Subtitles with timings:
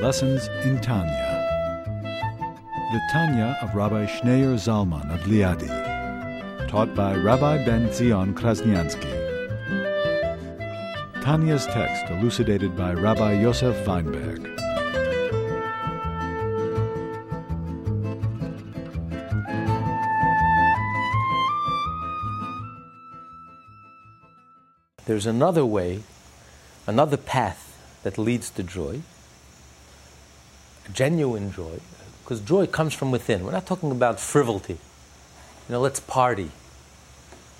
[0.00, 1.26] Lessons in Tanya.
[2.92, 9.10] The Tanya of Rabbi Schneur Zalman of Liadi, taught by Rabbi Ben Zion Krasniansky.
[11.20, 14.44] Tanya's text elucidated by Rabbi Yosef Wineberg.
[25.06, 26.04] There's another way,
[26.86, 29.00] another path that leads to joy,
[30.92, 31.78] genuine joy,
[32.22, 33.44] because joy comes from within.
[33.44, 34.74] We're not talking about frivolity.
[35.68, 36.50] You know, let's party.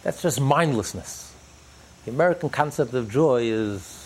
[0.03, 1.35] That's just mindlessness.
[2.05, 4.05] The American concept of joy is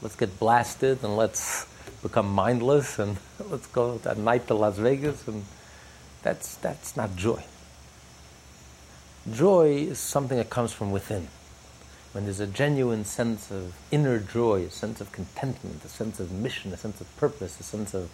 [0.00, 1.66] let's get blasted and let's
[2.02, 3.16] become mindless and
[3.50, 5.44] let's go at night to Las Vegas and
[6.22, 7.42] that's that's not joy.
[9.30, 11.28] Joy is something that comes from within
[12.12, 16.30] when there's a genuine sense of inner joy, a sense of contentment, a sense of
[16.30, 18.10] mission, a sense of purpose, a sense of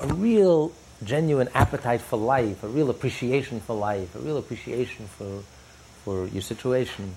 [0.00, 0.72] a real
[1.02, 5.42] genuine appetite for life, a real appreciation for life, a real appreciation for,
[6.04, 7.16] for your situation,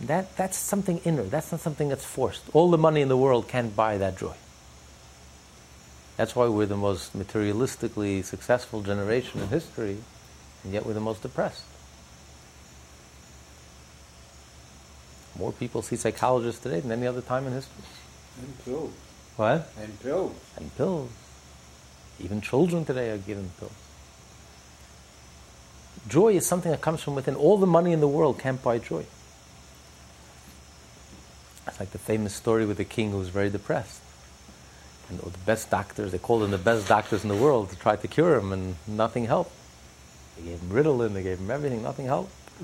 [0.00, 1.22] that, that's something inner.
[1.22, 2.42] That's not something that's forced.
[2.52, 4.34] All the money in the world can't buy that joy.
[6.16, 9.98] That's why we're the most materialistically successful generation in history,
[10.64, 11.64] and yet we're the most depressed.
[15.38, 17.84] More people see psychologists today than any other time in history.
[18.38, 18.92] And pills.
[19.36, 19.72] What?
[19.80, 20.36] And pills.
[20.56, 21.10] And pills.
[22.22, 23.72] Even children today are given pills.
[26.08, 27.34] Joy is something that comes from within.
[27.34, 29.04] All the money in the world can't buy joy.
[31.66, 34.00] It's like the famous story with the king who was very depressed.
[35.08, 37.96] And the best doctors, they called in the best doctors in the world to try
[37.96, 39.52] to cure him, and nothing helped.
[40.36, 42.32] They gave him Ritalin, they gave him everything, nothing helped.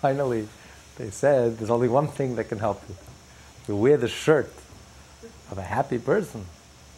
[0.00, 0.48] Finally,
[0.96, 2.96] they said, there's only one thing that can help you.
[3.66, 4.52] You wear the shirt
[5.50, 6.46] of a happy person,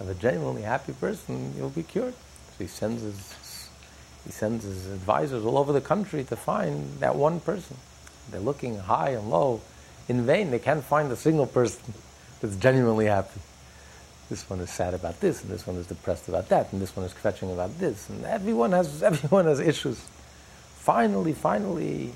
[0.01, 2.15] of a genuinely happy person, you'll be cured.
[2.15, 3.69] So he sends his,
[4.25, 7.77] he sends his advisors all over the country to find that one person.
[8.31, 9.61] They're looking high and low.
[10.09, 11.93] In vain, they can't find a single person
[12.41, 13.41] that's genuinely happy.
[14.31, 16.97] This one is sad about this, and this one is depressed about that, and this
[16.97, 20.01] one is kvetching about this, and everyone has everyone has issues.
[20.77, 22.13] Finally, finally,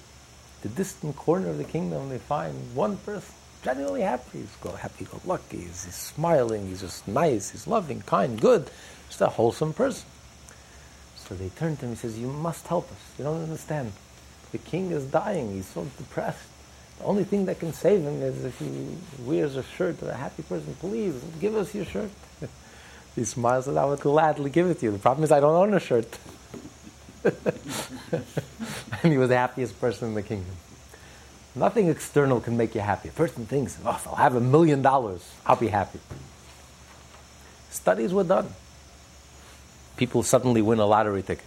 [0.62, 4.40] the distant corner of the kingdom, they find one person genuinely happy.
[4.40, 5.56] He's go happy, go lucky.
[5.58, 6.68] He's, he's, smiling.
[6.68, 7.50] He's just nice.
[7.50, 8.70] He's loving, kind, good.
[9.08, 10.06] Just a wholesome person.
[11.16, 11.90] So they turn to him.
[11.92, 12.98] He says, "You must help us.
[13.18, 13.92] You don't understand.
[14.52, 15.54] The king is dying.
[15.54, 16.46] He's so depressed.
[16.98, 20.14] The only thing that can save him is if he wears a shirt of a
[20.14, 20.76] happy person.
[20.80, 22.10] Please give us your shirt."
[23.16, 24.92] he smiles and I would gladly give it to you.
[24.92, 26.18] The problem is I don't own a shirt.
[27.24, 30.54] and he was the happiest person in the kingdom.
[31.54, 33.08] Nothing external can make you happy.
[33.08, 36.00] A person thinks, oh, I'll have a million dollars, I'll be happy.
[37.70, 38.48] Studies were done.
[39.96, 41.44] People suddenly win a lottery ticket.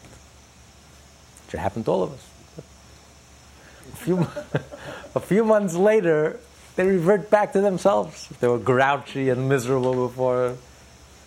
[1.45, 2.29] It should happen to all of us.
[3.93, 4.17] A few,
[5.15, 6.39] a few months later,
[6.77, 8.29] they revert back to themselves.
[8.39, 10.55] They were grouchy and miserable before.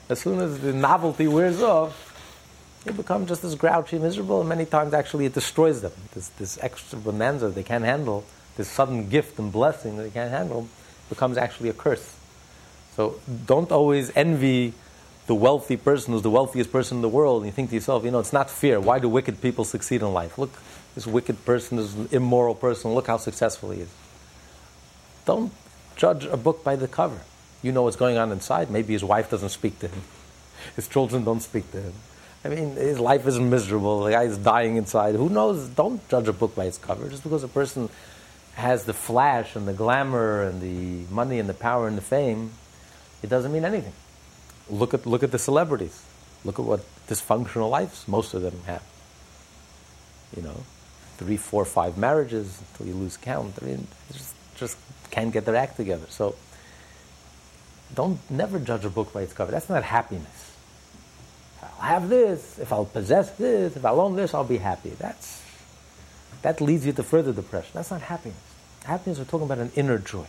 [0.08, 2.06] As soon as the novelty wears off,
[2.84, 5.92] they become just as grouchy, and miserable, and many times actually it destroys them.
[6.14, 8.24] This, this extra bonanza they can't handle,
[8.60, 10.68] this sudden gift and blessing that they can't handle,
[11.08, 12.14] becomes actually a curse.
[12.94, 14.74] So don't always envy
[15.26, 18.04] the wealthy person who's the wealthiest person in the world, and you think to yourself,
[18.04, 18.80] you know, it's not fair.
[18.80, 20.36] Why do wicked people succeed in life?
[20.36, 20.52] Look,
[20.94, 23.88] this wicked person, this immoral person, look how successful he is.
[25.24, 25.52] Don't
[25.96, 27.20] judge a book by the cover.
[27.62, 28.70] You know what's going on inside.
[28.70, 30.02] Maybe his wife doesn't speak to him,
[30.76, 31.94] his children don't speak to him.
[32.44, 34.04] I mean, his life is miserable.
[34.04, 35.14] The guy is dying inside.
[35.14, 35.68] Who knows?
[35.68, 37.08] Don't judge a book by its cover.
[37.08, 37.90] Just because a person
[38.54, 42.52] has the flash and the glamour and the money and the power and the fame,
[43.22, 43.92] it doesn't mean anything.
[44.68, 46.04] Look at look at the celebrities.
[46.44, 48.82] Look at what dysfunctional lives most of them have.
[50.36, 50.64] You know,
[51.18, 53.58] three, four, five marriages until you lose count.
[53.60, 54.78] I mean, just just
[55.10, 56.06] can't get their act together.
[56.08, 56.36] So
[57.94, 59.50] don't never judge a book by its cover.
[59.50, 60.52] That's not happiness.
[61.62, 64.90] I'll have this, if I'll possess this, if I'll own this, I'll be happy.
[64.90, 65.42] That's,
[66.42, 67.70] that leads you to further depression.
[67.74, 68.38] That's not happiness.
[68.84, 70.26] Happiness, we're talking about an inner joy,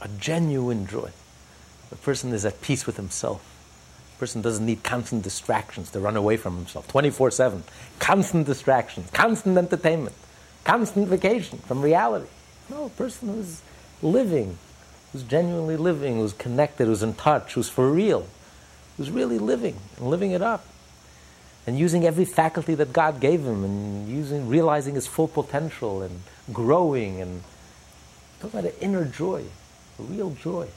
[0.00, 1.10] a genuine joy.
[1.90, 3.44] The person is at peace with himself.
[4.14, 7.64] The person doesn't need constant distractions to run away from himself 24 7.
[7.98, 10.14] Constant distractions, constant entertainment,
[10.64, 12.28] constant vacation from reality.
[12.70, 13.60] No, a person who's
[14.00, 14.56] living,
[15.12, 18.26] who's genuinely living, who's connected, who's in touch, who's for real
[18.96, 20.64] who's really living and living it up
[21.66, 26.22] and using every faculty that God gave him and using realizing his full potential and
[26.52, 27.42] growing and
[28.40, 29.44] talk about an inner joy,
[29.98, 30.68] a real joy.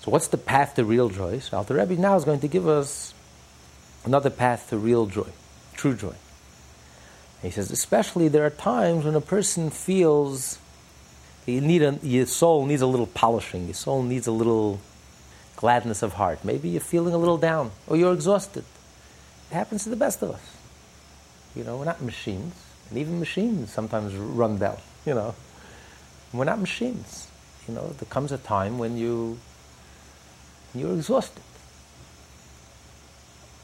[0.00, 1.40] So, what's the path to real joy?
[1.40, 3.12] So, Alter Rebbe now is going to give us
[4.04, 5.28] another path to real joy,
[5.74, 6.14] true joy.
[7.42, 10.58] he says, especially there are times when a person feels
[11.46, 14.80] you need a, your soul needs a little polishing, your soul needs a little
[15.56, 16.44] gladness of heart.
[16.44, 18.64] Maybe you're feeling a little down or you're exhausted.
[19.50, 20.56] It happens to the best of us.
[21.54, 22.54] You know, we're not machines.
[22.90, 25.34] And even machines sometimes run down, you know.
[26.32, 27.28] We're not machines.
[27.66, 29.38] You know, there comes a time when you
[30.74, 31.42] you're exhausted.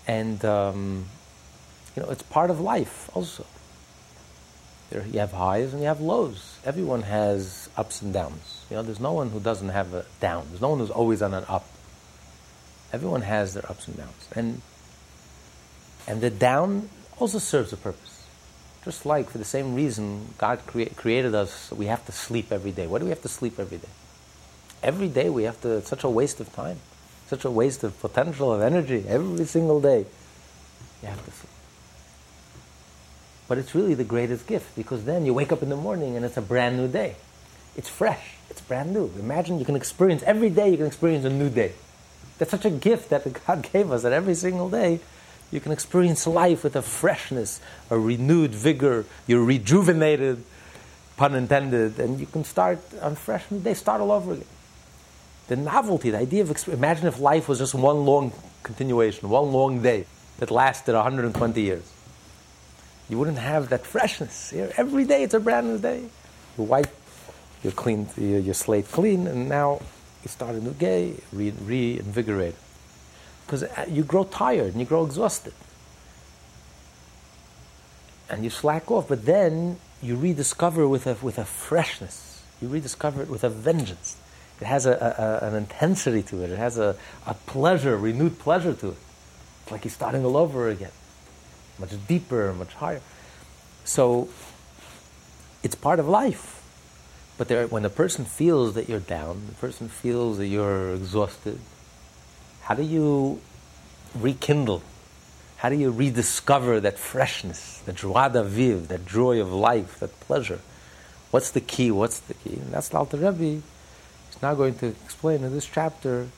[0.07, 1.07] And um,
[1.95, 3.47] you know, it's part of life also.
[4.91, 6.59] There, you have highs and you have lows.
[6.65, 8.65] Everyone has ups and downs.
[8.71, 10.47] You know, there's no one who doesn't have a down.
[10.49, 11.67] There's no one who's always on an up.
[12.93, 14.29] Everyone has their ups and downs.
[14.35, 14.61] And
[16.07, 16.89] and the down
[17.19, 18.27] also serves a purpose.
[18.85, 22.73] Just like for the same reason God crea- created us, we have to sleep every
[22.73, 22.87] day.
[22.87, 23.89] Why do we have to sleep every day?
[24.83, 26.79] Every day we have to, it's such a waste of time,
[27.29, 29.05] such a waste of potential, of energy.
[29.07, 30.07] Every single day
[31.03, 31.51] you have to sleep.
[33.47, 36.25] But it's really the greatest gift because then you wake up in the morning and
[36.25, 37.17] it's a brand new day.
[37.77, 39.11] It's fresh, it's brand new.
[39.19, 41.73] Imagine you can experience, every day you can experience a new day.
[42.39, 45.01] That's such a gift that God gave us that every single day
[45.53, 47.61] you can experience life with a freshness,
[47.91, 49.05] a renewed vigor.
[49.27, 50.43] You're rejuvenated,
[51.19, 54.47] pun intended, and you can start on fresh They start all over again.
[55.49, 58.33] The novelty, the idea of imagine if life was just one long
[58.63, 60.07] continuation, one long day
[60.39, 61.93] that lasted 120 years.
[63.11, 64.55] You wouldn't have that freshness.
[64.55, 66.05] Every day it's a brand new day.
[66.57, 66.95] You wipe
[67.63, 69.83] your clean your slate clean, and now
[70.23, 72.57] you start a new day, re- reinvigorated
[73.47, 75.53] because uh, you grow tired and you grow exhausted.
[78.29, 82.43] And you slack off, but then you rediscover with a, with a freshness.
[82.61, 84.17] You rediscover it with a vengeance.
[84.61, 86.51] It has a, a, an intensity to it.
[86.51, 86.97] It has a,
[87.27, 88.97] a pleasure, renewed pleasure to it.
[89.63, 90.93] It's like you're starting all over again,
[91.79, 93.01] much deeper, much higher.
[93.85, 94.29] So
[95.63, 96.63] it's part of life.
[97.39, 101.59] But there, when the person feels that you're down, the person feels that you're exhausted,
[102.73, 103.39] how do you
[104.19, 104.83] rekindle?
[105.59, 110.19] How do you rediscover that freshness, the joie de vivre, that joy of life, that
[110.21, 110.59] pleasure?
[111.33, 111.91] What's the key?
[111.91, 112.55] What's the key?
[112.55, 113.61] And that's the Alter Rebbe.
[114.31, 116.29] He's now going to explain in this chapter.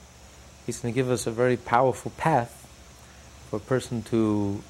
[0.66, 2.66] He's going to give us a very powerful path
[3.48, 4.60] for a person to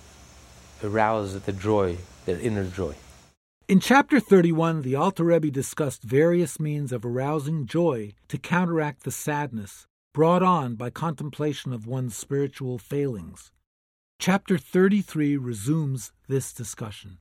[0.82, 1.96] arouse the joy,
[2.26, 2.94] their inner joy.
[3.68, 9.10] In chapter 31, the Alter Rebbe discussed various means of arousing joy to counteract the
[9.10, 13.50] sadness brought on by contemplation of one's spiritual failings.
[14.20, 17.18] Chapter 33 resumes this discussion.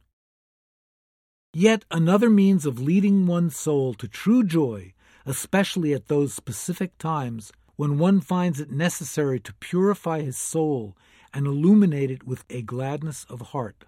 [1.55, 4.93] Yet another means of leading one's soul to true joy,
[5.25, 10.95] especially at those specific times when one finds it necessary to purify his soul
[11.33, 13.85] and illuminate it with a gladness of heart.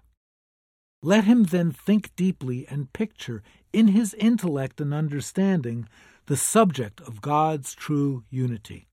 [1.00, 5.88] Let him then think deeply and picture in his intellect and understanding
[6.26, 8.88] the subject of God's true unity.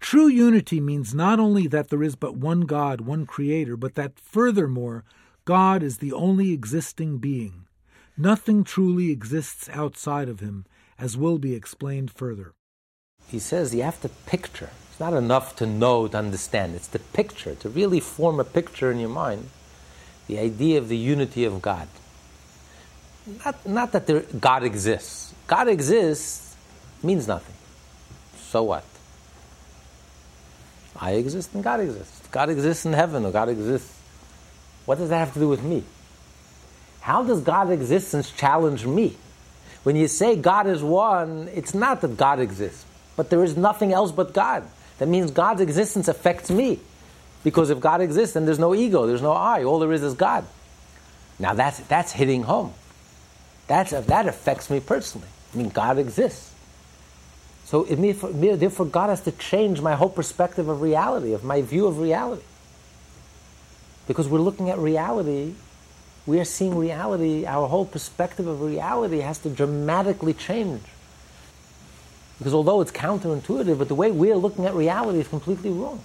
[0.00, 4.18] True unity means not only that there is but one God, one Creator, but that
[4.18, 5.04] furthermore,
[5.44, 7.66] God is the only existing being.
[8.16, 10.66] Nothing truly exists outside of Him,
[10.98, 12.52] as will be explained further.
[13.28, 14.70] He says you have to picture.
[14.90, 16.74] It's not enough to know, to understand.
[16.74, 19.50] It's the picture, to really form a picture in your mind,
[20.26, 21.88] the idea of the unity of God.
[23.44, 25.34] Not, not that there, God exists.
[25.46, 26.56] God exists
[27.02, 27.54] means nothing.
[28.36, 28.84] So what?
[30.98, 32.26] I exist and God exists.
[32.28, 33.96] God exists in heaven or God exists.
[34.84, 35.84] What does that have to do with me?
[37.00, 39.16] How does God existence challenge me?
[39.84, 42.84] When you say God is one, it's not that God exists,
[43.16, 44.64] but there is nothing else but God.
[44.98, 46.80] That means God's existence affects me.
[47.44, 49.64] Because if God exists, then there's no ego, there's no I.
[49.64, 50.44] All there is is God.
[51.38, 52.74] Now that's, that's hitting home.
[53.68, 55.28] That's, that affects me personally.
[55.54, 56.47] I mean, God exists.
[57.68, 61.86] So it therefore, God has to change my whole perspective of reality, of my view
[61.86, 62.42] of reality.
[64.06, 65.52] Because we're looking at reality,
[66.24, 70.80] we are seeing reality, our whole perspective of reality has to dramatically change.
[72.38, 76.02] Because although it's counterintuitive, but the way we're looking at reality is completely wrong.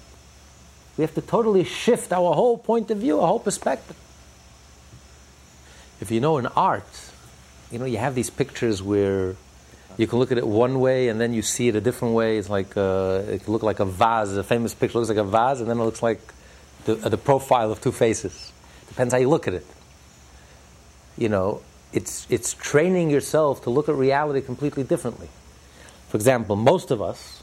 [0.97, 3.95] We have to totally shift our whole point of view, our whole perspective.
[6.01, 6.83] If you know in art,
[7.71, 9.37] you know, you have these pictures where
[9.97, 12.37] you can look at it one way and then you see it a different way.
[12.37, 14.31] It's like uh, it can look like a vase.
[14.31, 16.21] A famous picture looks like a vase, and then it looks like
[16.85, 18.51] the, the profile of two faces.
[18.87, 19.65] Depends how you look at it.
[21.17, 25.29] You know, it's it's training yourself to look at reality completely differently.
[26.09, 27.41] For example, most of us,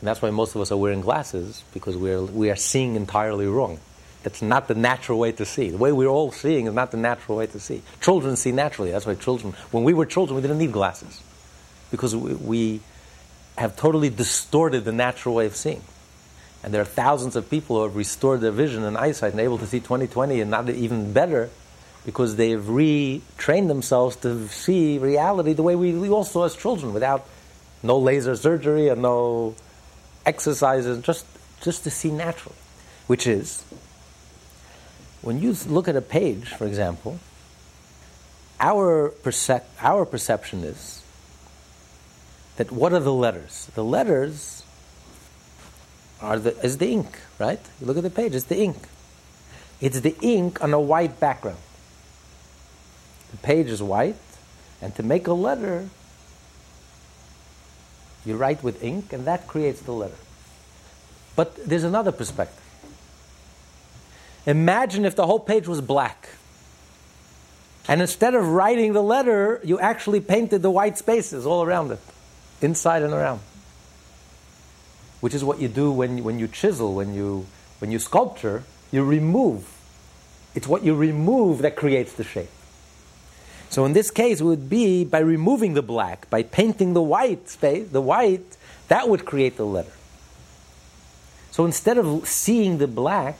[0.00, 3.46] And that's why most of us are wearing glasses, because we're, we are seeing entirely
[3.46, 3.80] wrong.
[4.22, 5.70] That's not the natural way to see.
[5.70, 7.82] The way we're all seeing is not the natural way to see.
[8.00, 8.90] Children see naturally.
[8.90, 11.22] That's why children, when we were children, we didn't need glasses.
[11.90, 12.80] Because we,
[13.58, 15.82] have totally distorted the natural way of seeing.
[16.62, 19.58] And there are thousands of people who have restored their vision and eyesight and able
[19.58, 21.48] to see 2020 and not even better
[22.04, 26.92] because they've retrained themselves to see reality the way we, we all saw as children
[26.92, 27.26] without
[27.82, 29.54] no laser surgery and no
[30.24, 31.24] exercises, just,
[31.62, 32.56] just to see naturally.
[33.06, 33.64] Which is,
[35.22, 37.18] when you look at a page, for example,
[38.60, 41.02] our, percep- our perception is
[42.56, 43.70] that what are the letters?
[43.74, 44.64] The letters
[46.20, 47.60] are the, is the ink, right?
[47.80, 48.78] You look at the page, it's the ink.
[49.80, 51.58] It's the ink on a white background.
[53.30, 54.16] The page is white,
[54.80, 55.88] and to make a letter,
[58.24, 60.16] you write with ink, and that creates the letter.
[61.34, 62.62] But there's another perspective.
[64.46, 66.28] Imagine if the whole page was black.
[67.88, 72.00] And instead of writing the letter, you actually painted the white spaces all around it,
[72.60, 73.40] inside and around.
[75.20, 77.46] Which is what you do when, when you chisel, when you,
[77.78, 79.72] when you sculpture, you remove.
[80.54, 82.50] It's what you remove that creates the shape.
[83.68, 87.48] So in this case, it would be by removing the black, by painting the white
[87.48, 88.56] space, the white,
[88.88, 89.92] that would create the letter.
[91.50, 93.38] So instead of seeing the black,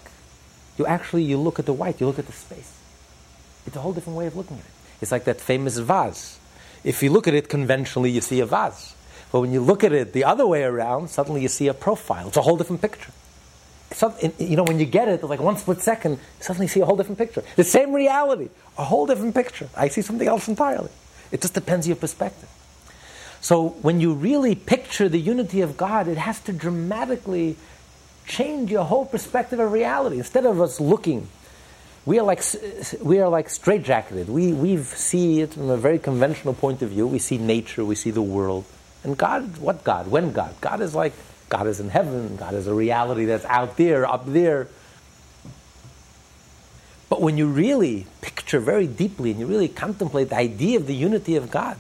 [0.78, 2.73] you actually you look at the white, you look at the space.
[3.66, 4.70] It's a whole different way of looking at it.
[5.00, 6.38] It's like that famous vase.
[6.82, 8.96] If you look at it conventionally, you see a vase.
[9.33, 12.28] But when you look at it the other way around, suddenly you see a profile.
[12.28, 13.12] It's a whole different picture.
[14.38, 16.97] you know, when you get it, like one split second, suddenly you see a whole
[16.97, 17.42] different picture.
[17.56, 19.68] The same reality, a whole different picture.
[19.76, 20.90] I see something else entirely.
[21.33, 22.49] It just depends on your perspective.
[23.40, 27.56] So when you really picture the unity of God, it has to dramatically
[28.26, 30.18] change your whole perspective of reality.
[30.18, 31.28] Instead of us looking,
[32.04, 32.42] we are like
[33.02, 34.26] we are like straitjacketed.
[34.26, 37.06] We we see it from a very conventional point of view.
[37.06, 38.64] We see nature, we see the world,
[39.07, 39.59] and God.
[39.59, 40.09] What God?
[40.09, 40.55] When God?
[40.61, 41.13] God is like
[41.49, 42.37] God is in heaven.
[42.37, 44.69] God is a reality that's out there, up there.
[47.09, 50.95] But when you really picture very deeply and you really contemplate the idea of the
[50.95, 51.79] unity of God,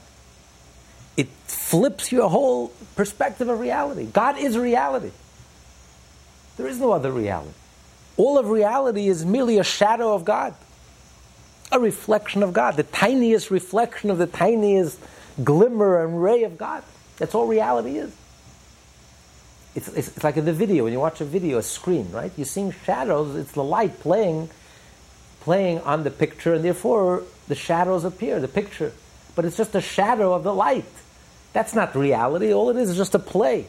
[1.16, 4.06] it flips your whole perspective of reality.
[4.06, 5.10] God is reality.
[6.56, 7.52] There is no other reality.
[8.16, 10.54] All of reality is merely a shadow of God,
[11.72, 14.98] a reflection of God, the tiniest reflection of the tiniest
[15.42, 16.82] glimmer and ray of God.
[17.18, 18.14] That's all reality is.
[19.74, 22.32] It's, it's, it's, like in the video, when you watch a video, a screen, right?
[22.36, 24.48] You're seeing shadows, it's the light playing,
[25.40, 28.92] playing on the picture, and therefore the shadows appear, the picture.
[29.34, 30.84] But it's just a shadow of the light.
[31.52, 32.52] That's not reality.
[32.52, 33.66] All it is is just a play.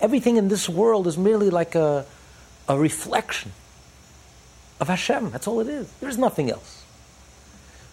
[0.00, 2.04] Everything in this world is merely like a,
[2.68, 3.52] a reflection
[4.80, 5.30] of Hashem.
[5.30, 5.90] That's all it is.
[6.00, 6.83] There's nothing else.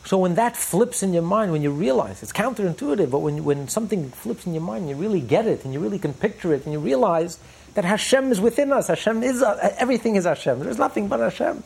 [0.05, 3.67] So when that flips in your mind, when you realize it's counterintuitive, but when, when
[3.67, 6.65] something flips in your mind, you really get it and you really can picture it
[6.65, 7.39] and you realize
[7.75, 8.87] that Hashem is within us.
[8.87, 10.59] Hashem is uh, everything is Hashem.
[10.59, 11.63] There's nothing but Hashem.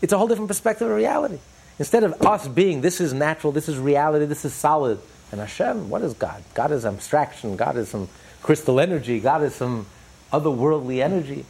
[0.00, 1.38] It's a whole different perspective of reality.
[1.78, 5.00] Instead of us being this is natural, this is reality, this is solid,
[5.30, 6.42] and Hashem, what is God?
[6.54, 7.56] God is abstraction.
[7.56, 8.08] God is some
[8.42, 9.20] crystal energy.
[9.20, 9.86] God is some
[10.32, 11.44] otherworldly energy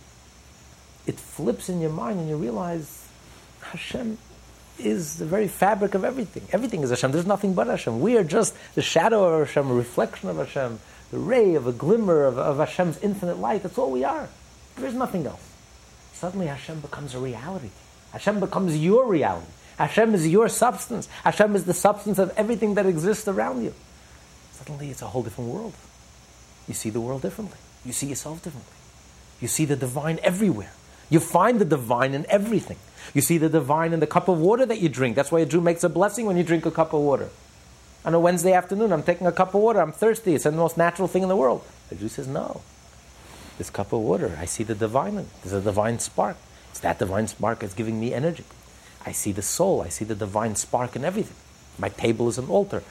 [1.09, 3.09] it flips in your mind and you realize
[3.63, 4.19] Hashem
[4.79, 6.43] is the very fabric of everything.
[6.53, 7.13] Everything is Hashem.
[7.13, 8.01] There's nothing but Hashem.
[8.01, 10.81] We are just the shadow of Hashem, a reflection of Hashem,
[11.11, 13.63] the ray of a glimmer of, of Hashem's infinite light.
[13.63, 14.29] That's all we are.
[14.77, 15.43] There's nothing else.
[16.13, 17.71] Suddenly Hashem becomes a reality.
[18.13, 19.51] Hashem becomes your reality.
[19.77, 21.09] Hashem is your substance.
[21.23, 23.75] Hashem is the substance of everything that exists around you.
[24.53, 25.75] Suddenly it's a whole different world.
[26.67, 27.59] You see the world differently.
[27.85, 28.75] You see yourself differently.
[29.41, 30.73] You see the divine everywhere.
[31.09, 32.77] You find the divine in everything.
[33.15, 35.17] You see the divine in the cup of water that you drink.
[35.17, 37.31] That's why a Jew makes a blessing when you drink a cup of water.
[38.05, 39.81] On a Wednesday afternoon, I'm taking a cup of water.
[39.81, 40.35] I'm thirsty.
[40.35, 41.65] It's the most natural thing in the world.
[41.89, 42.63] The Jew says, No.
[43.59, 45.27] This cup of water, I see the divine in it.
[45.43, 46.37] There's a divine spark.
[46.71, 48.45] It's that divine spark that's giving me energy.
[49.05, 49.83] I see the soul.
[49.83, 51.37] I see the divine spark in everything.
[51.79, 52.83] My table is an altar.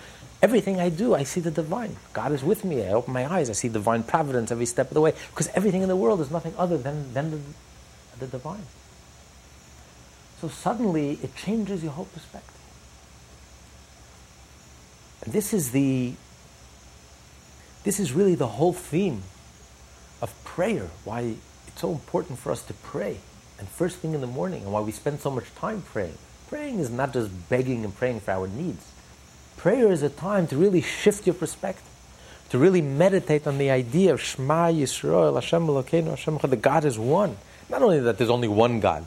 [0.41, 1.95] Everything I do, I see the divine.
[2.13, 2.83] God is with me.
[2.83, 3.49] I open my eyes.
[3.49, 5.13] I see divine providence every step of the way.
[5.31, 7.39] Because everything in the world is nothing other than, than the,
[8.19, 8.63] the divine.
[10.41, 12.53] So suddenly it changes your whole perspective.
[15.23, 16.13] And this is the
[17.83, 19.23] this is really the whole theme
[20.21, 21.35] of prayer, why
[21.67, 23.17] it's so important for us to pray.
[23.59, 26.17] And first thing in the morning, and why we spend so much time praying.
[26.49, 28.91] Praying is not just begging and praying for our needs.
[29.55, 31.83] Prayer is a time to really shift your perspective.
[32.49, 36.97] to really meditate on the idea of Shema Yisrael, Hashem Elokeinu, Hashem that God is
[36.97, 37.37] one.
[37.69, 39.03] Not only that there's only one God,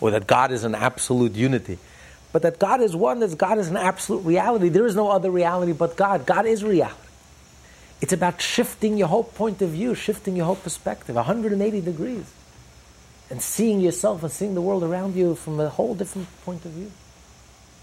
[0.00, 1.78] or that God is an absolute unity,
[2.32, 4.68] but that God is one, that God is an absolute reality.
[4.68, 6.26] There is no other reality but God.
[6.26, 6.98] God is reality.
[8.00, 12.30] It's about shifting your whole point of view, shifting your whole perspective, 180 degrees,
[13.30, 16.72] and seeing yourself and seeing the world around you from a whole different point of
[16.72, 16.90] view,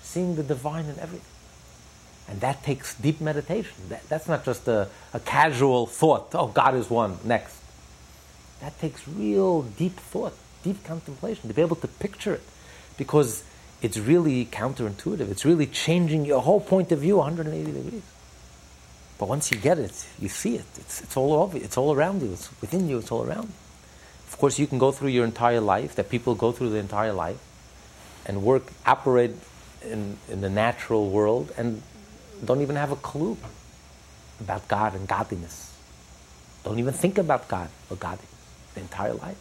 [0.01, 1.25] seeing the divine in everything.
[2.27, 3.73] And that takes deep meditation.
[3.89, 7.57] That, that's not just a, a casual thought, oh, God is one, next.
[8.61, 12.43] That takes real deep thought, deep contemplation, to be able to picture it.
[12.97, 13.43] Because
[13.81, 15.29] it's really counterintuitive.
[15.31, 18.03] It's really changing your whole point of view 180 degrees.
[19.17, 20.65] But once you get it, you see it.
[20.77, 21.57] It's, it's all over.
[21.57, 22.33] It's all around you.
[22.33, 22.97] It's within you.
[22.97, 23.53] It's all around you.
[24.27, 27.13] Of course, you can go through your entire life, that people go through the entire
[27.13, 27.39] life,
[28.25, 29.35] and work, operate
[29.83, 31.81] in, in the natural world, and
[32.43, 33.37] don't even have a clue
[34.39, 35.75] about God and godliness.
[36.63, 38.27] Don't even think about God or godliness
[38.73, 39.37] the entire life.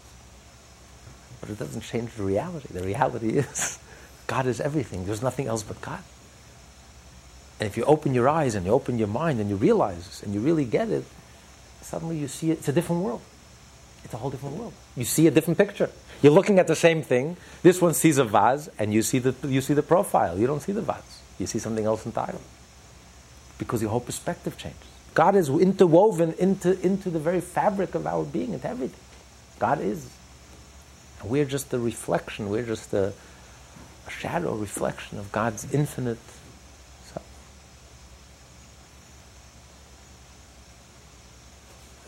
[1.41, 2.69] But it doesn't change the reality.
[2.73, 3.79] The reality is
[4.27, 5.07] God is everything.
[5.07, 6.03] There's nothing else but God.
[7.59, 10.23] And if you open your eyes and you open your mind and you realize this
[10.23, 11.05] and you really get it,
[11.83, 12.59] suddenly you see it.
[12.59, 13.21] It's a different world.
[14.05, 14.73] It's a whole different world.
[14.97, 15.91] You see a different picture.
[16.23, 17.37] You're looking at the same thing.
[17.63, 20.39] This one sees a vase and you see the, you see the profile.
[20.39, 21.23] You don't see the vase.
[21.39, 22.41] You see something else entirely
[23.59, 24.89] because your whole perspective changes.
[25.15, 29.01] God is interwoven into, into the very fabric of our being, into everything.
[29.59, 30.09] God is.
[31.23, 33.13] We're just a reflection, we're just a,
[34.07, 36.19] a shadow, reflection of God's infinite
[37.05, 37.27] self.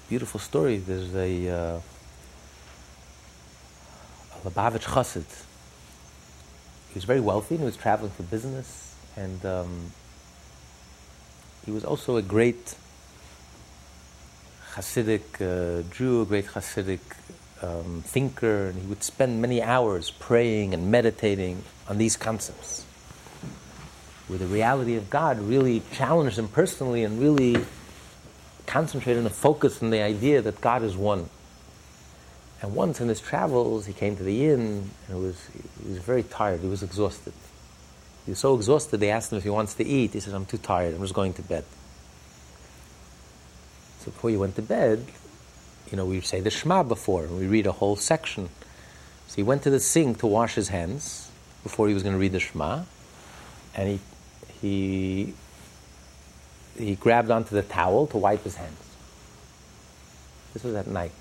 [0.09, 0.78] Beautiful story.
[0.78, 1.81] There's a, uh,
[4.35, 5.45] a Lubavitch Chassid.
[6.88, 9.92] He was very wealthy and he was traveling for business and um,
[11.66, 12.76] he was also a great
[14.75, 17.00] Hasidic uh, Jew, a great Hasidic
[17.62, 22.85] um, thinker, and he would spend many hours praying and meditating on these concepts,
[24.29, 27.64] where the reality of God really challenged him personally and really
[28.66, 31.29] concentrated and focused on the idea that God is one.
[32.61, 35.48] And once in his travels, he came to the inn, and was,
[35.83, 37.33] he was very tired, he was exhausted.
[38.25, 40.12] He was so exhausted, they asked him if he wants to eat.
[40.12, 41.64] He said, I'm too tired, I'm just going to bed.
[44.01, 45.05] So before he went to bed,
[45.92, 48.48] you know, we say the Shema before, and we read a whole section.
[49.28, 51.31] So he went to the sink to wash his hands
[51.62, 52.85] before he was going to read the Shema,
[53.76, 54.00] and he,
[54.62, 55.35] he,
[56.78, 58.78] he grabbed onto the towel to wipe his hands.
[60.55, 61.12] This was at night.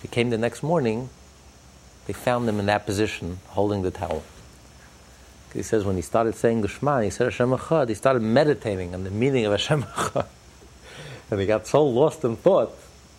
[0.00, 1.10] He came the next morning,
[2.06, 4.22] they found him in that position, holding the towel.
[5.52, 8.94] He says when he started saying the Shema, he said Hashem Echad, he started meditating
[8.94, 10.26] on the meaning of Hashem Echad.
[11.30, 12.72] And he got so lost in thought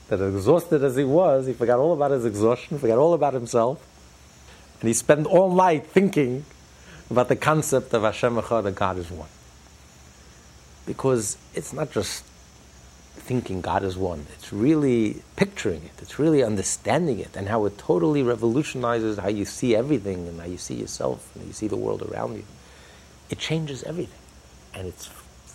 [0.09, 3.85] that exhausted as he was, he forgot all about his exhaustion, forgot all about himself.
[4.81, 6.45] And he spent all night thinking
[7.09, 9.29] about the concept of Hashem Echad, that God is one.
[10.85, 12.23] Because it's not just
[13.19, 14.25] thinking God is one.
[14.33, 15.91] It's really picturing it.
[16.01, 20.47] It's really understanding it and how it totally revolutionizes how you see everything and how
[20.47, 22.43] you see yourself and you see the world around you.
[23.29, 24.19] It changes everything.
[24.73, 25.07] And it's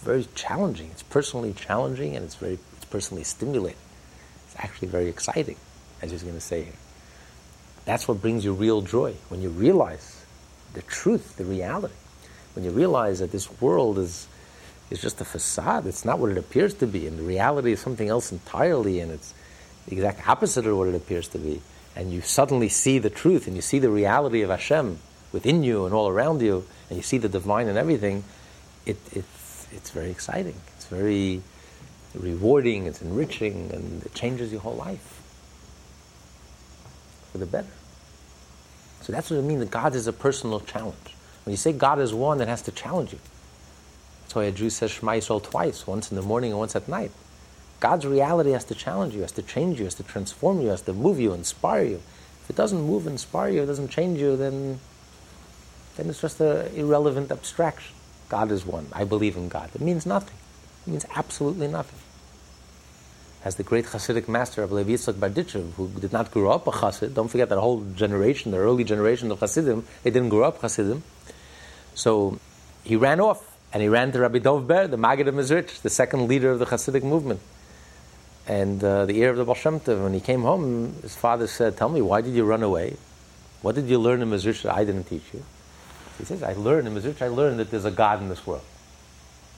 [0.02, 0.90] very challenging.
[0.90, 3.78] It's personally challenging and it's very it's personally stimulating.
[4.54, 5.56] It's actually very exciting,
[6.00, 6.72] as he's going to say here.
[7.84, 10.24] That's what brings you real joy when you realize
[10.72, 11.94] the truth, the reality.
[12.54, 14.28] When you realize that this world is
[14.90, 15.86] is just a facade.
[15.86, 19.10] It's not what it appears to be, and the reality is something else entirely, and
[19.10, 19.34] it's
[19.86, 21.62] the exact opposite of what it appears to be.
[21.96, 24.98] And you suddenly see the truth, and you see the reality of Hashem
[25.32, 28.24] within you and all around you, and you see the divine and everything.
[28.86, 30.56] It, it's, it's very exciting.
[30.76, 31.42] It's very
[32.14, 32.87] rewarding.
[32.87, 35.22] It's enriching, and it changes your whole life
[37.33, 37.68] for the better.
[39.03, 39.59] So that's what I mean.
[39.59, 41.14] That God is a personal challenge.
[41.44, 43.18] When you say God is one, it has to challenge you.
[44.22, 46.88] That's why a Jew says Shema Yisrael twice, once in the morning and once at
[46.88, 47.11] night.
[47.81, 50.81] God's reality has to challenge you, has to change you, has to transform you, has
[50.83, 52.00] to move you, inspire you.
[52.42, 54.81] If it doesn't move, inspire you, it doesn't change you, then,
[55.96, 57.94] then it's just an irrelevant abstraction.
[58.31, 58.87] God is one.
[58.92, 59.70] I believe in God.
[59.74, 60.37] It means nothing.
[60.87, 61.98] It means absolutely nothing.
[63.44, 66.70] As the great Hasidic master of Levi Yitzchak Berditchev, who did not grow up a
[66.70, 70.62] Hasid, don't forget that whole generation, the early generation of Hasidim, they didn't grow up
[70.62, 71.02] Hasidim.
[71.94, 72.40] So
[72.85, 75.90] he ran off and he ran to Rabbi Dov Ber, the Maggid of Mezritch, the
[75.90, 77.40] second leader of the Hasidic movement.
[78.46, 81.46] And uh, the ear of the Baal Shem Tov, when he came home, his father
[81.46, 82.96] said, Tell me, why did you run away?
[83.61, 85.44] What did you learn in Mezritch that I didn't teach you?
[86.16, 88.64] He says, I learned in Mezritch, I learned that there's a God in this world.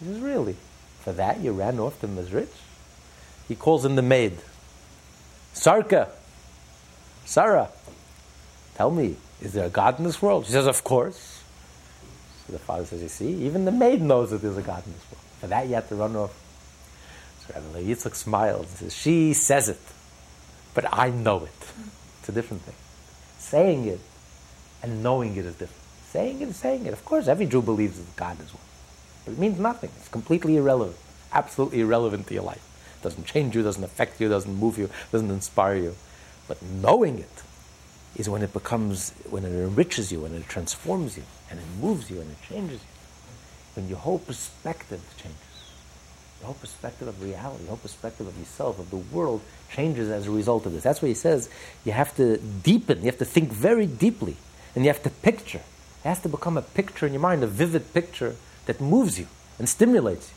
[0.00, 0.56] He says, Really?
[1.02, 2.48] For that you ran off to Mezritch?
[3.48, 4.38] He calls in the maid.
[5.52, 6.08] Sarka,
[7.24, 7.68] Sarah,
[8.74, 10.46] tell me, is there a God in this world?
[10.46, 11.42] She says, Of course.
[12.46, 14.92] So the father says, You see, even the maid knows that there's a God in
[14.92, 15.24] this world.
[15.40, 16.34] For that, you have to run off.
[17.46, 19.80] So Rabbi Yitzchak smiles and says, She says it,
[20.74, 21.72] but I know it.
[22.20, 22.74] It's a different thing.
[23.38, 24.00] Saying it
[24.82, 25.82] and knowing it is different.
[26.10, 26.92] Saying it is saying it.
[26.92, 28.62] Of course, every Jew believes that God is one.
[29.24, 29.90] But it means nothing.
[29.98, 30.96] It's completely irrelevant.
[31.32, 32.62] Absolutely irrelevant to your life.
[33.06, 35.94] Doesn't change you, doesn't affect you, doesn't move you, doesn't inspire you.
[36.48, 37.42] But knowing it
[38.16, 42.10] is when it becomes, when it enriches you, when it transforms you, and it moves
[42.10, 42.88] you, and it changes you.
[43.74, 45.38] When your whole perspective changes.
[46.40, 49.40] The whole perspective of reality, the whole perspective of yourself, of the world,
[49.70, 50.82] changes as a result of this.
[50.82, 51.48] That's why he says
[51.84, 54.34] you have to deepen, you have to think very deeply,
[54.74, 55.62] and you have to picture.
[56.04, 58.34] It has to become a picture in your mind, a vivid picture
[58.66, 59.28] that moves you
[59.60, 60.35] and stimulates you.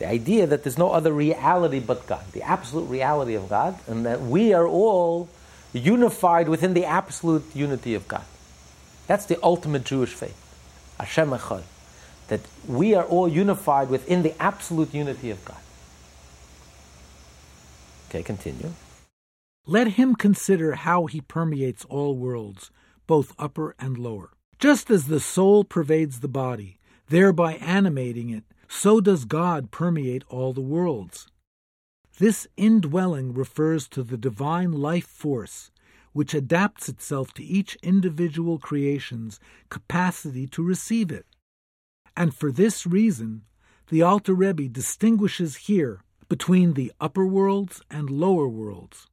[0.00, 4.06] The idea that there's no other reality but God, the absolute reality of God, and
[4.06, 5.28] that we are all
[5.74, 8.24] unified within the absolute unity of God.
[9.06, 10.40] That's the ultimate Jewish faith.
[10.98, 11.64] Hashem Echad.
[12.28, 15.60] That we are all unified within the absolute unity of God.
[18.08, 18.72] Okay, continue.
[19.66, 22.70] Let him consider how he permeates all worlds,
[23.06, 24.30] both upper and lower.
[24.58, 26.78] Just as the soul pervades the body,
[27.10, 31.26] thereby animating it, so does God permeate all the worlds.
[32.20, 35.72] This indwelling refers to the divine life force,
[36.12, 41.26] which adapts itself to each individual creation's capacity to receive it.
[42.16, 43.42] And for this reason,
[43.88, 49.08] the Alter Rebbe distinguishes here between the upper worlds and lower worlds.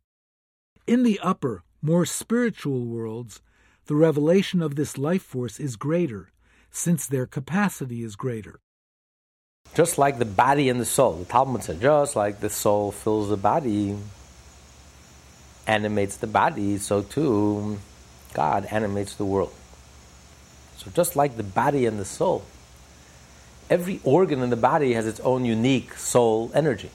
[0.85, 3.41] In the upper, more spiritual worlds,
[3.87, 6.31] the revelation of this life force is greater,
[6.69, 8.59] since their capacity is greater.
[9.75, 11.13] Just like the body and the soul.
[11.13, 13.95] The Talmud said, just like the soul fills the body,
[15.67, 17.79] animates the body, so too
[18.33, 19.53] God animates the world.
[20.77, 22.45] So just like the body and the soul,
[23.69, 26.89] every organ in the body has its own unique soul energy.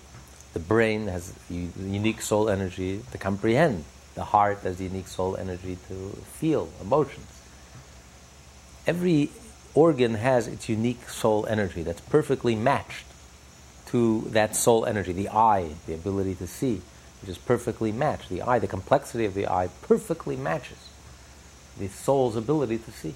[0.54, 3.84] The brain has unique soul energy to comprehend.
[4.14, 5.94] The heart has unique soul energy to
[6.34, 7.26] feel emotions.
[8.86, 9.30] Every
[9.74, 13.06] organ has its unique soul energy that's perfectly matched
[13.86, 15.12] to that soul energy.
[15.12, 16.82] The eye, the ability to see,
[17.20, 18.28] which is perfectly matched.
[18.28, 20.78] The eye, the complexity of the eye, perfectly matches
[21.78, 23.14] the soul's ability to see.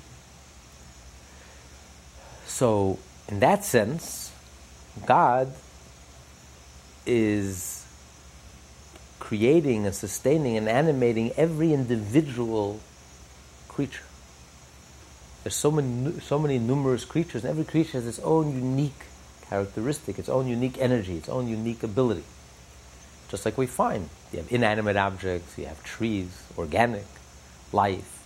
[2.46, 4.32] So, in that sense,
[5.04, 5.52] God
[7.04, 7.84] is
[9.18, 12.80] creating and sustaining and animating every individual
[13.68, 14.05] creature.
[15.46, 19.04] There's so many, so many numerous creatures, and every creature has its own unique
[19.48, 22.24] characteristic, its own unique energy, its own unique ability.
[23.28, 27.04] Just like we find, you have inanimate objects, you have trees, organic
[27.72, 28.24] life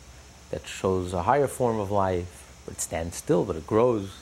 [0.50, 4.16] that shows a higher form of life, but it stands still, but it grows.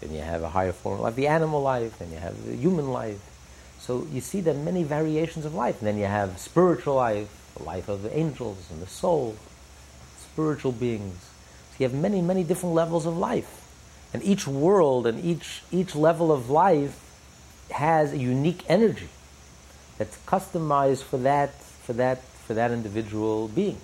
[0.00, 2.56] Then you have a higher form of life, the animal life, and you have the
[2.56, 3.20] human life.
[3.78, 5.80] So you see there are many variations of life.
[5.80, 9.36] And then you have spiritual life, the life of the angels and the soul,
[10.16, 11.28] spiritual beings
[11.78, 13.58] you have many, many different levels of life.
[14.12, 16.98] And each world and each, each level of life
[17.70, 19.08] has a unique energy
[19.98, 23.78] that's customized for that, for that, for that individual being.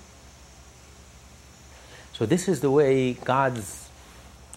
[2.12, 3.88] So this is the way God's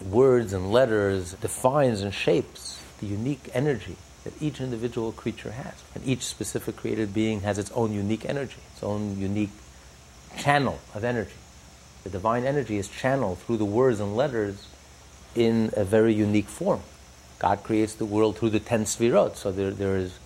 [0.04, 5.74] words and letters defines and shapes the unique energy that each individual creature has.
[5.96, 9.52] And each specific created being has its own unique energy, its own unique
[10.38, 11.32] channel of energy.
[12.04, 14.68] The divine energy is channeled through the words and letters
[15.36, 16.82] in a very unique form.
[17.40, 20.20] God creates the world through the ten sfirot, so there, there is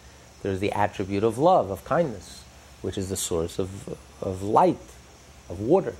[0.46, 2.44] there's the attribute of love, of kindness,
[2.84, 4.78] which is the source of, of light,
[5.50, 5.96] of water,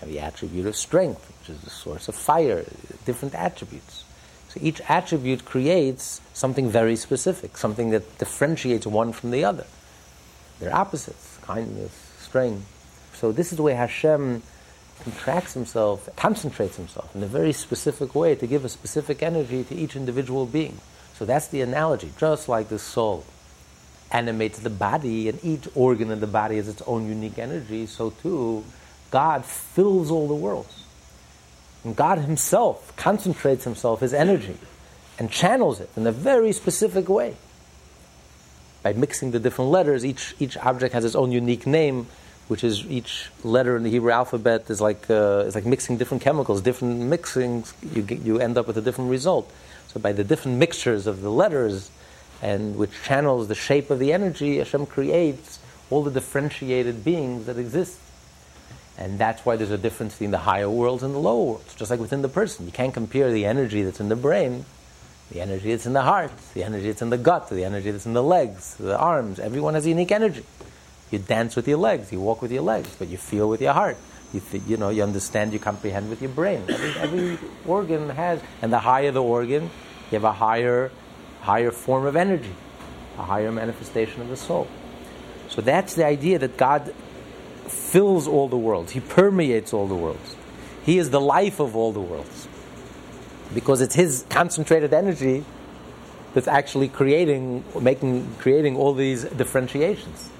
[0.00, 2.64] and the attribute of strength, which is the source of fire,
[3.04, 4.04] different attributes.
[4.48, 9.66] So each attribute creates something very specific, something that differentiates one from the other.
[10.60, 12.64] They're opposites kindness, strength.
[13.12, 14.42] So this is the way Hashem
[15.02, 19.74] contracts himself, concentrates himself in a very specific way to give a specific energy to
[19.74, 20.78] each individual being.
[21.14, 22.10] So that's the analogy.
[22.18, 23.24] Just like the soul
[24.10, 28.10] animates the body, and each organ in the body has its own unique energy, so
[28.10, 28.64] too
[29.10, 30.84] God fills all the worlds.
[31.84, 34.56] And God Himself concentrates Himself, His energy,
[35.18, 37.36] and channels it in a very specific way.
[38.82, 42.06] By mixing the different letters, each, each object has its own unique name,
[42.50, 46.20] which is each letter in the Hebrew alphabet is like uh, is like mixing different
[46.20, 47.72] chemicals, different mixings.
[47.94, 49.48] You get, you end up with a different result.
[49.86, 51.92] So by the different mixtures of the letters,
[52.42, 55.60] and which channels the shape of the energy, Hashem creates
[55.90, 58.00] all the differentiated beings that exist.
[58.98, 61.88] And that's why there's a difference between the higher worlds and the lower worlds, just
[61.88, 62.66] like within the person.
[62.66, 64.64] You can't compare the energy that's in the brain,
[65.30, 68.06] the energy that's in the heart, the energy that's in the gut, the energy that's
[68.06, 69.38] in the legs, the arms.
[69.38, 70.44] Everyone has unique energy.
[71.10, 73.72] You dance with your legs, you walk with your legs, but you feel with your
[73.72, 73.96] heart.
[74.32, 76.62] You, th- you know, you understand, you comprehend with your brain.
[76.68, 80.92] Every, every organ has, and the higher the organ, you have a higher,
[81.40, 82.54] higher form of energy,
[83.18, 84.68] a higher manifestation of the soul.
[85.48, 86.94] So that's the idea that God
[87.66, 88.92] fills all the worlds.
[88.92, 90.36] He permeates all the worlds.
[90.84, 92.46] He is the life of all the worlds.
[93.52, 95.44] Because it's His concentrated energy
[96.34, 100.30] that's actually creating, making, creating all these differentiations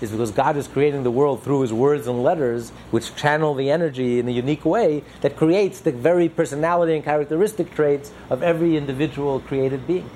[0.00, 3.70] is because God is creating the world through His words and letters, which channel the
[3.70, 8.76] energy in a unique way that creates the very personality and characteristic traits of every
[8.76, 10.08] individual created being.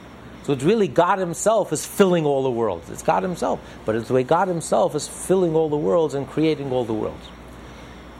[0.44, 2.90] So it's really God Himself is filling all the worlds.
[2.90, 6.28] It's God Himself, but it's the way God Himself is filling all the worlds and
[6.28, 7.28] creating all the worlds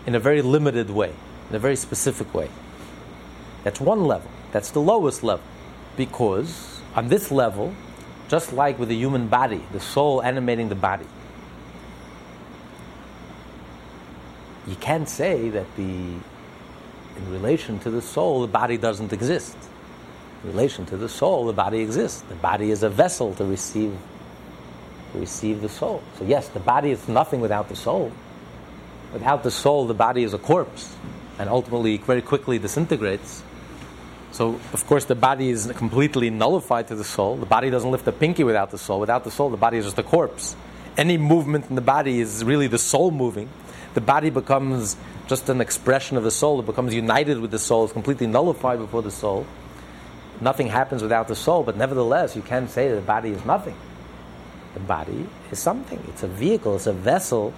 [0.07, 1.13] in a very limited way,
[1.51, 2.49] in a very specific way.
[3.63, 4.31] That's one level.
[4.53, 5.45] That's the lowest level.
[5.97, 7.75] Because on this level,
[8.29, 11.07] just like with the human body, the soul animating the body,
[14.67, 15.83] you can't say that the
[17.17, 19.57] in relation to the soul the body doesn't exist.
[20.43, 22.23] In relation to the soul the body exists.
[22.23, 23.97] The body is a vessel to receive
[25.13, 26.03] to receive the soul.
[26.19, 28.13] So yes the body is nothing without the soul.
[29.13, 30.97] Without the soul the body is a corpse
[31.39, 33.43] and ultimately very quickly disintegrates.
[34.33, 37.37] So of course the body is completely nullified to the soul.
[37.37, 38.99] The body doesn't lift a pinky without the soul.
[38.99, 40.57] Without the soul the body is just a corpse.
[40.97, 43.49] Any movement in the body is really the soul moving
[43.95, 46.61] the body becomes just an expression of the soul.
[46.61, 47.85] It becomes united with the soul.
[47.85, 49.47] It's completely nullified before the soul.
[50.41, 53.77] Nothing happens without the soul, but nevertheless, you can't say that the body is nothing.
[54.75, 56.03] The body is something.
[56.09, 56.75] It's a vehicle.
[56.75, 57.55] It's a vessel.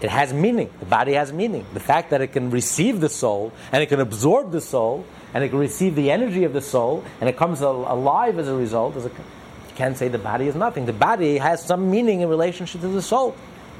[0.00, 0.70] It has meaning.
[0.80, 1.66] The body has meaning.
[1.74, 5.44] The fact that it can receive the soul and it can absorb the soul and
[5.44, 8.96] it can receive the energy of the soul and it comes alive as a result.
[8.96, 9.10] A, you
[9.74, 10.86] can't say the body is nothing.
[10.86, 13.36] The body has some meaning in relationship to the soul.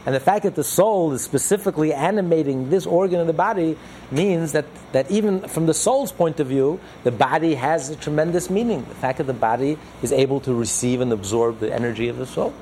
[0.07, 3.77] And the fact that the soul is specifically animating this organ of the body
[4.11, 8.49] means that, that even from the soul's point of view, the body has a tremendous
[8.49, 8.85] meaning.
[8.89, 12.27] The fact that the body is able to receive and absorb the energy of the
[12.27, 12.55] soul.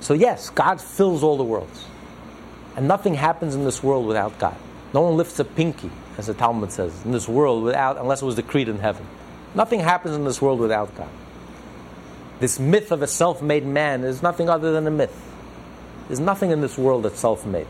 [0.00, 1.86] So, yes, God fills all the worlds.
[2.74, 4.56] And nothing happens in this world without God.
[4.92, 8.24] No one lifts a pinky, as the Talmud says, in this world without, unless it
[8.24, 9.06] was decreed in heaven.
[9.54, 11.10] Nothing happens in this world without God.
[12.40, 15.31] This myth of a self made man is nothing other than a myth.
[16.08, 17.66] There's nothing in this world that's self made.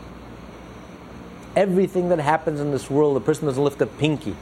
[1.55, 4.35] Everything that happens in this world, the person doesn't lift a pinky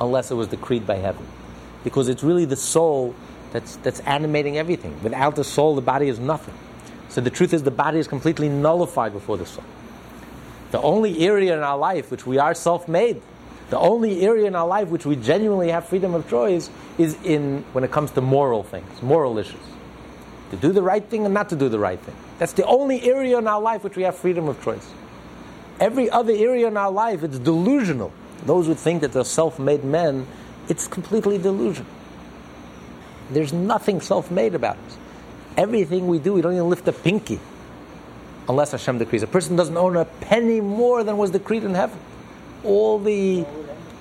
[0.00, 1.26] unless it was decreed by heaven.
[1.84, 3.14] Because it's really the soul
[3.52, 5.02] that's, that's animating everything.
[5.02, 6.54] Without the soul, the body is nothing.
[7.08, 9.64] So the truth is, the body is completely nullified before the soul.
[10.70, 13.22] The only area in our life which we are self made,
[13.70, 17.64] the only area in our life which we genuinely have freedom of choice is in
[17.72, 19.60] when it comes to moral things, moral issues.
[20.50, 22.14] To do the right thing and not to do the right thing.
[22.38, 24.88] That's the only area in our life which we have freedom of choice.
[25.80, 28.12] Every other area in our life, it's delusional.
[28.46, 30.26] Those who think that they're self made men,
[30.68, 31.90] it's completely delusional.
[33.30, 34.98] There's nothing self made about us.
[35.56, 37.40] Everything we do, we don't even lift a pinky
[38.48, 39.22] unless Hashem decrees.
[39.22, 41.98] A person doesn't own a penny more than was decreed in heaven.
[42.64, 43.44] All the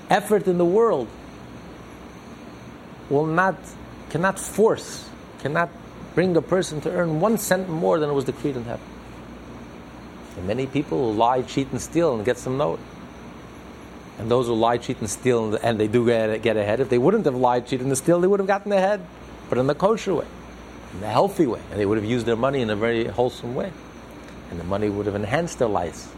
[0.10, 1.08] effort in the world
[3.10, 3.56] will not,
[4.10, 5.70] cannot force, cannot
[6.18, 8.84] bring a person to earn one cent more than it was decreed in heaven.
[10.36, 12.80] And many people lie, cheat, and steal and get some note.
[14.18, 16.98] And those who lie, cheat, and steal, and they do get, get ahead, if they
[16.98, 19.06] wouldn't have lied, cheated, and steal, they would have gotten ahead,
[19.48, 20.26] but in the kosher way,
[20.94, 21.62] in the healthy way.
[21.70, 23.72] And they would have used their money in a very wholesome way.
[24.50, 26.10] And the money would have enhanced their lives.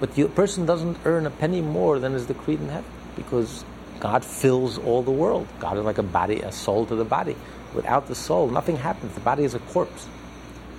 [0.00, 3.66] But the person doesn't earn a penny more than is decreed in heaven because
[4.00, 5.46] God fills all the world.
[5.60, 7.36] God is like a body, a soul to the body.
[7.74, 9.14] Without the soul, nothing happens.
[9.14, 10.06] The body is a corpse.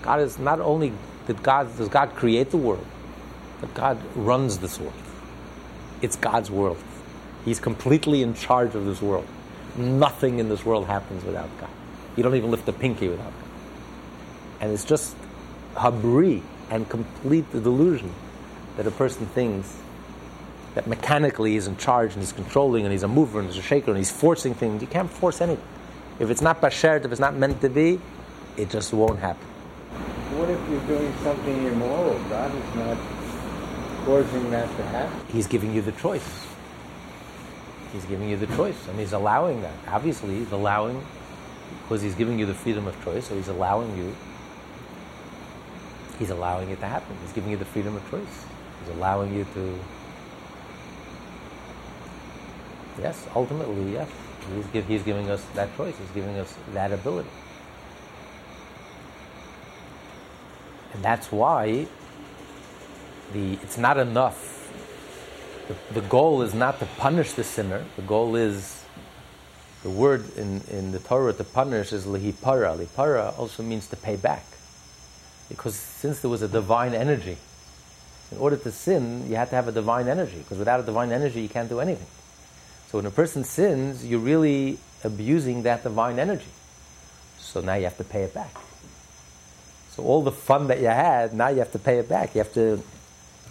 [0.01, 0.93] God is not only
[1.25, 2.85] did God does God create the world,
[3.59, 4.93] but God runs this world.
[6.01, 6.77] It's God's world.
[7.43, 9.27] He's completely in charge of this world.
[9.75, 11.69] Nothing in this world happens without God.
[12.15, 13.49] You don't even lift a pinky without God.
[14.61, 15.15] And it's just
[15.75, 18.13] habri and complete delusion
[18.75, 19.77] that a person thinks
[20.77, 23.63] that mechanically is in charge and he's controlling and he's a mover and he's a
[23.63, 24.79] shaker and he's forcing things.
[24.79, 25.65] You can't force anything.
[26.19, 27.99] If it's not bashert, if it's not meant to be,
[28.57, 29.43] it just won't happen.
[30.37, 32.19] What if you're doing something immoral?
[32.29, 32.95] God is not
[34.05, 35.19] forcing that to happen.
[35.29, 36.45] He's giving you the choice.
[37.91, 39.73] He's giving you the choice, and He's allowing that.
[39.87, 41.03] Obviously, He's allowing
[41.81, 44.15] because He's giving you the freedom of choice, so He's allowing you.
[46.19, 47.17] He's allowing it to happen.
[47.23, 48.45] He's giving you the freedom of choice.
[48.83, 49.79] He's allowing you to.
[53.01, 54.09] Yes, ultimately, yes.
[54.55, 55.95] He's, give, he's giving us that choice.
[55.97, 57.29] He's giving us that ability.
[60.93, 61.87] And that's why
[63.33, 64.53] the, it's not enough.
[65.67, 67.85] The, the goal is not to punish the sinner.
[67.97, 68.83] The goal is,
[69.83, 72.77] the word in, in the Torah to punish is lihipara.
[72.77, 74.45] Lihipara also means to pay back.
[75.49, 77.37] Because since there was a divine energy,
[78.31, 80.37] in order to sin, you have to have a divine energy.
[80.39, 82.07] Because without a divine energy, you can't do anything.
[82.87, 86.51] So when a person sins, you're really abusing that divine energy.
[87.39, 88.55] So now you have to pay it back.
[89.91, 92.35] So all the fun that you had, now you have to pay it back.
[92.35, 92.81] You have to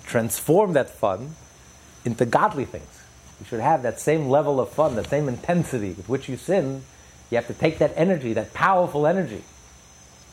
[0.05, 1.35] transform that fun
[2.05, 3.03] into godly things.
[3.40, 6.85] You should have that same level of fun, that same intensity with which you sin.
[7.31, 9.42] You have to take that energy, that powerful energy,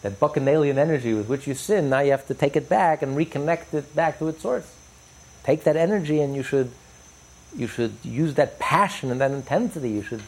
[0.03, 1.89] that bacchanalian energy with which you sin.
[1.89, 4.71] Now you have to take it back and reconnect it back to its source.
[5.43, 6.71] Take that energy and you should,
[7.55, 9.89] you should use that passion and that intensity.
[9.89, 10.23] You should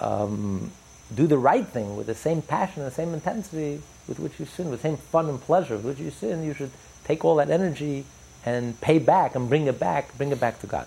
[0.00, 0.70] um,
[1.14, 4.46] do the right thing with the same passion and the same intensity with which you
[4.46, 6.44] sin, with the same fun and pleasure with which you sin.
[6.44, 6.70] You should
[7.04, 8.04] take all that energy
[8.44, 10.86] and pay back and bring it back, bring it back to God.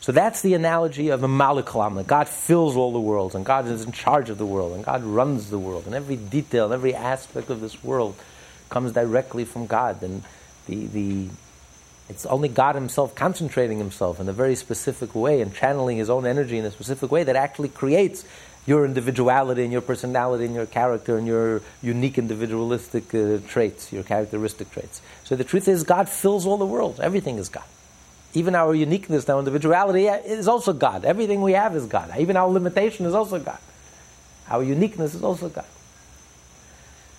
[0.00, 3.66] So that's the analogy of a malikalam, that God fills all the worlds, and God
[3.66, 6.94] is in charge of the world, and God runs the world, and every detail, every
[6.94, 8.14] aspect of this world
[8.68, 10.02] comes directly from God.
[10.02, 10.22] And
[10.66, 11.28] the, the,
[12.08, 16.26] it's only God Himself concentrating Himself in a very specific way and channeling His own
[16.26, 18.24] energy in a specific way that actually creates
[18.66, 24.02] your individuality and your personality and your character and your unique individualistic uh, traits, your
[24.02, 25.00] characteristic traits.
[25.24, 27.00] So the truth is, God fills all the world.
[27.00, 27.64] Everything is God.
[28.34, 31.04] Even our uniqueness, our individuality is also God.
[31.04, 32.12] Everything we have is God.
[32.18, 33.58] Even our limitation is also God.
[34.48, 35.64] Our uniqueness is also God.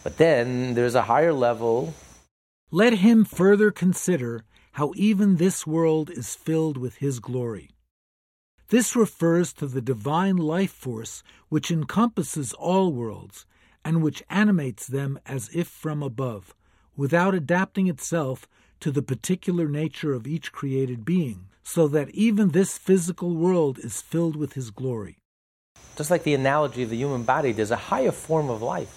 [0.04, 1.93] But then there's a higher level.
[2.71, 4.43] Let him further consider
[4.78, 7.72] how even this world is filled with his glory.
[8.68, 13.48] This refers to the divine life force which encompasses all worlds
[13.84, 16.54] and which animates them as if from above,
[16.96, 18.48] without adapting itself
[18.80, 24.00] to the particular nature of each created being, so that even this physical world is
[24.04, 25.18] filled with his glory.
[25.96, 28.94] Just like the analogy of the human body, there's a higher form of life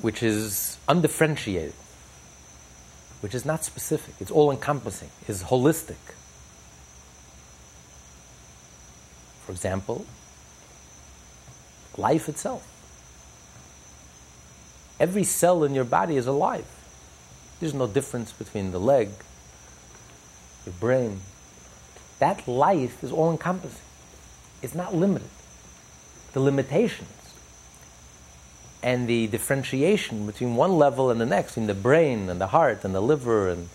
[0.00, 1.74] which is undifferentiated,
[3.20, 5.96] which is not specific, it's all encompassing, is holistic.
[9.44, 10.06] For example,
[11.96, 12.66] life itself.
[15.00, 16.66] Every cell in your body is alive.
[17.60, 19.10] There's no difference between the leg,
[20.64, 21.20] your brain.
[22.18, 23.80] That life is all encompassing.
[24.62, 25.28] It's not limited.
[26.32, 27.17] The limitations
[28.82, 32.84] and the differentiation between one level and the next, in the brain and the heart
[32.84, 33.68] and the liver and,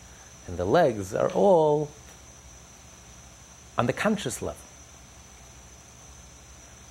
[0.48, 1.90] and the legs, are all
[3.78, 4.62] on the conscious level.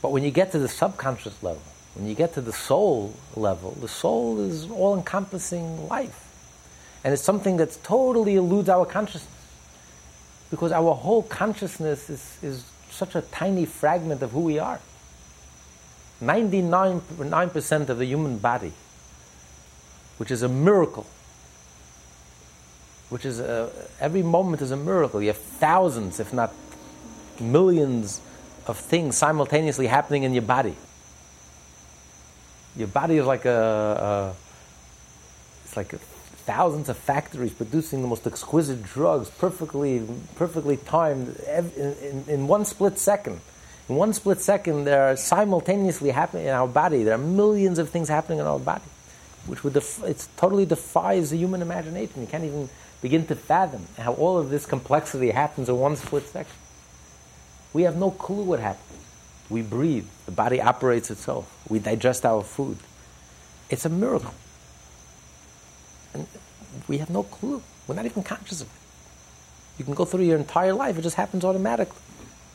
[0.03, 1.63] But when you get to the subconscious level,
[1.95, 6.29] when you get to the soul level, the soul is all encompassing life.
[7.05, 9.29] And it's something that totally eludes our consciousness.
[10.51, 14.81] Because our whole consciousness is, is such a tiny fragment of who we are.
[16.23, 18.73] 99% of the human body,
[20.19, 21.07] which is a miracle,
[23.09, 25.21] which is a, every moment is a miracle.
[25.21, 26.55] You have thousands, if not
[27.41, 28.21] millions,
[28.67, 30.77] of things simultaneously happening in your body.
[32.77, 34.35] Your body is like a, a
[35.65, 40.07] it's like a, thousands of factories producing the most exquisite drugs, perfectly,
[40.37, 43.41] perfectly timed in, in, in one split second.
[43.93, 47.05] In one split second, there are simultaneously happening in our body.
[47.05, 48.87] There are millions of things happening in our body,
[49.47, 52.23] which would def- it totally defies the human imagination.
[52.23, 52.71] You can't even
[53.03, 56.55] begin to fathom how all of this complexity happens in one split second.
[57.75, 58.99] We have no clue what happens.
[59.51, 62.79] We breathe, the body operates itself, we digest our food.
[63.69, 64.33] It's a miracle.
[66.15, 66.27] And
[66.89, 67.63] we have no clue.
[67.87, 68.73] We're not even conscious of it.
[69.79, 72.01] You can go through your entire life, it just happens automatically,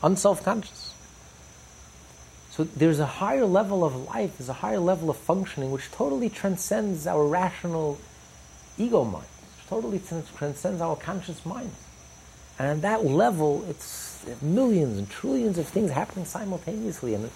[0.02, 0.87] unself conscious.
[2.58, 6.28] So there's a higher level of life, there's a higher level of functioning which totally
[6.28, 8.00] transcends our rational
[8.80, 9.28] ego mind,
[9.68, 10.02] totally
[10.38, 11.70] transcends our conscious mind.
[12.58, 17.32] And at that level, it's millions and trillions of things happening simultaneously, and it,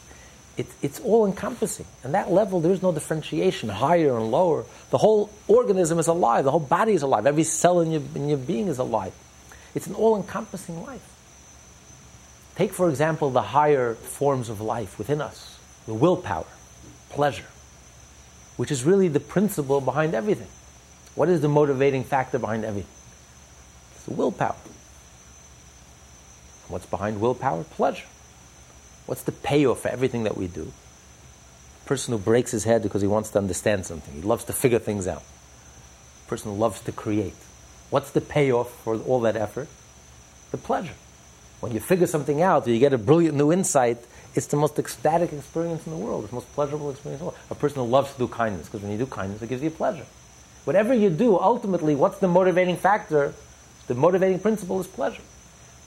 [0.57, 1.85] it, it's all encompassing.
[2.03, 4.65] And that level, there's no differentiation, higher and lower.
[4.89, 8.27] The whole organism is alive, the whole body is alive, every cell in your, in
[8.27, 9.13] your being is alive.
[9.75, 11.10] It's an all encompassing life.
[12.55, 16.45] Take, for example, the higher forms of life within us, the willpower,
[17.09, 17.47] pleasure,
[18.57, 20.49] which is really the principle behind everything.
[21.15, 22.91] What is the motivating factor behind everything?
[23.95, 24.55] It's the willpower.
[26.67, 27.63] What's behind willpower?
[27.63, 28.05] Pleasure.
[29.05, 30.71] What's the payoff for everything that we do?
[31.83, 34.13] A person who breaks his head because he wants to understand something.
[34.13, 35.23] He loves to figure things out.
[36.25, 37.35] A person who loves to create.
[37.89, 39.67] What's the payoff for all that effort?
[40.51, 40.93] The pleasure.
[41.61, 43.99] When you figure something out, or you get a brilliant new insight,
[44.33, 46.23] it's the most ecstatic experience in the world.
[46.23, 47.39] It's the most pleasurable experience in the world.
[47.51, 49.69] A person who loves to do kindness, because when you do kindness, it gives you
[49.69, 50.05] pleasure.
[50.65, 53.33] Whatever you do, ultimately, what's the motivating factor?
[53.87, 55.21] The motivating principle is pleasure.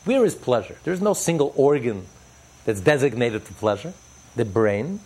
[0.05, 0.77] Where is pleasure?
[0.85, 2.07] There's no single organ
[2.65, 3.95] that's designated to pleasure.
[4.37, 5.01] The brain,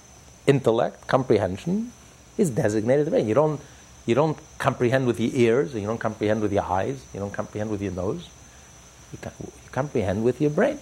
[0.46, 1.92] intellect, comprehension
[2.36, 3.28] is designated the brain.
[3.28, 3.60] You don't,
[4.06, 7.70] you don't comprehend with your ears, you don't comprehend with your eyes, you don't comprehend
[7.70, 8.28] with your nose.
[9.12, 9.18] You
[9.78, 10.78] comprehend with your brain.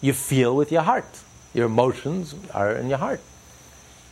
[0.00, 1.12] You feel with your heart.
[1.52, 3.20] Your emotions are in your heart.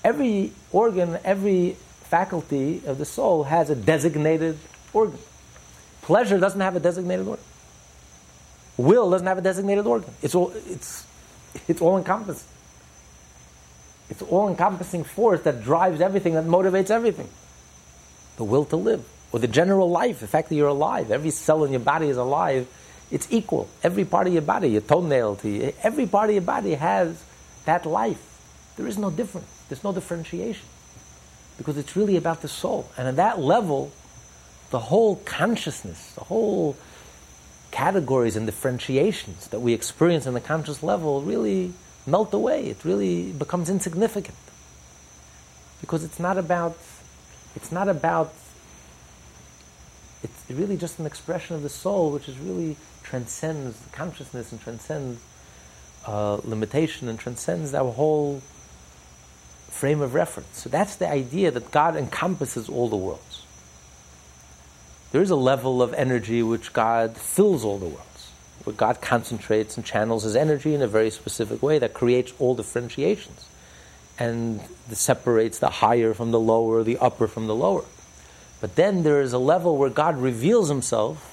[0.02, 1.76] Every organ, every
[2.10, 4.58] faculty of the soul has a designated
[4.92, 5.18] organ.
[6.02, 7.44] Pleasure doesn't have a designated organ.
[8.76, 10.10] Will doesn't have a designated organ.
[10.20, 11.06] It's all, it's,
[11.68, 12.48] it's all encompassing.
[14.10, 17.28] It's all encompassing force that drives everything, that motivates everything.
[18.36, 21.12] The will to live, or the general life, the fact that you're alive.
[21.12, 22.66] Every cell in your body is alive.
[23.12, 23.68] It's equal.
[23.82, 27.22] Every part of your body, your toenail, to every part of your body has
[27.66, 28.40] that life.
[28.78, 29.46] There is no difference.
[29.68, 30.66] There's no differentiation.
[31.58, 32.90] Because it's really about the soul.
[32.96, 33.92] And at that level,
[34.70, 36.74] the whole consciousness, the whole
[37.70, 41.74] categories and differentiations that we experience on the conscious level really
[42.06, 42.66] melt away.
[42.66, 44.38] It really becomes insignificant.
[45.82, 46.78] Because it's not about,
[47.54, 48.32] it's not about,
[50.22, 55.20] it's really just an expression of the soul which is really transcends consciousness and transcends
[56.06, 58.42] uh, limitation and transcends our whole
[59.70, 60.58] frame of reference.
[60.58, 63.42] So that's the idea that God encompasses all the worlds
[65.12, 68.30] there is a level of energy which God fills all the worlds,
[68.64, 72.54] where God concentrates and channels his energy in a very specific way that creates all
[72.54, 73.46] differentiations
[74.18, 77.84] and separates the higher from the lower, the upper from the lower.
[78.62, 81.31] But then there is a level where God reveals himself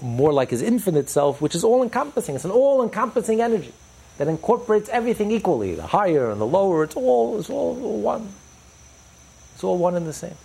[0.00, 2.34] more like his infinite self, which is all encompassing.
[2.34, 3.72] It's an all encompassing energy
[4.18, 6.84] that incorporates everything equally the higher and the lower.
[6.84, 8.32] It's all, it's all one.
[9.54, 10.36] It's all one and the same.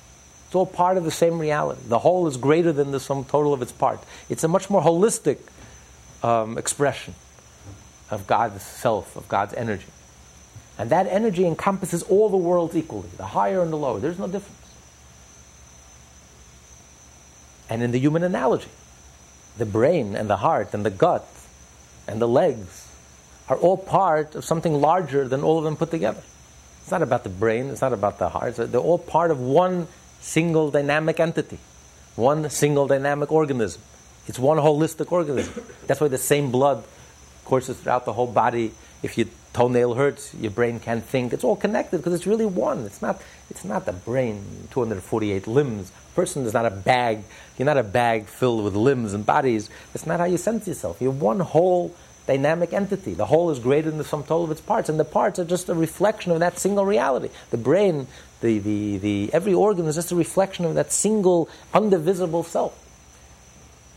[0.47, 1.81] It's all part of the same reality.
[1.87, 3.99] The whole is greater than the sum total of its part.
[4.29, 5.37] It's a much more holistic
[6.23, 7.13] um, expression
[8.09, 9.85] of God's self, of God's energy.
[10.79, 13.99] And that energy encompasses all the worlds equally, the higher and the lower.
[13.99, 14.55] There's no difference.
[17.69, 18.69] And in the human analogy,
[19.59, 21.27] the brain and the heart and the gut
[22.07, 22.87] and the legs
[23.47, 26.21] are all part of something larger than all of them put together.
[26.81, 29.87] It's not about the brain, it's not about the heart, they're all part of one
[30.21, 31.59] single dynamic entity,
[32.15, 33.81] one single dynamic organism.
[34.27, 35.63] It's one holistic organism.
[35.87, 36.83] That's why the same blood
[37.45, 38.73] courses throughout the whole body.
[39.01, 41.33] If your toenail hurts, your brain can't think.
[41.33, 42.85] It's all connected because it's really one.
[42.85, 45.91] It's not, it's not the brain, 248 limbs.
[46.11, 47.23] A person is not a bag.
[47.57, 49.69] You're not a bag filled with limbs and bodies.
[49.93, 51.01] That's not how you sense yourself.
[51.01, 51.95] You're one whole
[52.27, 53.15] dynamic entity.
[53.15, 55.45] The whole is greater than the sum total of its parts, and the parts are
[55.45, 57.29] just a reflection of that single reality.
[57.49, 58.07] The brain
[58.41, 62.77] the, the, the, every organ is just a reflection of that single, undivisible self.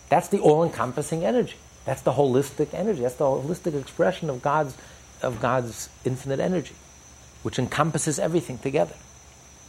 [0.09, 1.57] That's the all encompassing energy.
[1.85, 3.03] That's the holistic energy.
[3.03, 4.77] That's the holistic expression of God's,
[5.23, 6.75] of God's infinite energy,
[7.43, 8.95] which encompasses everything together.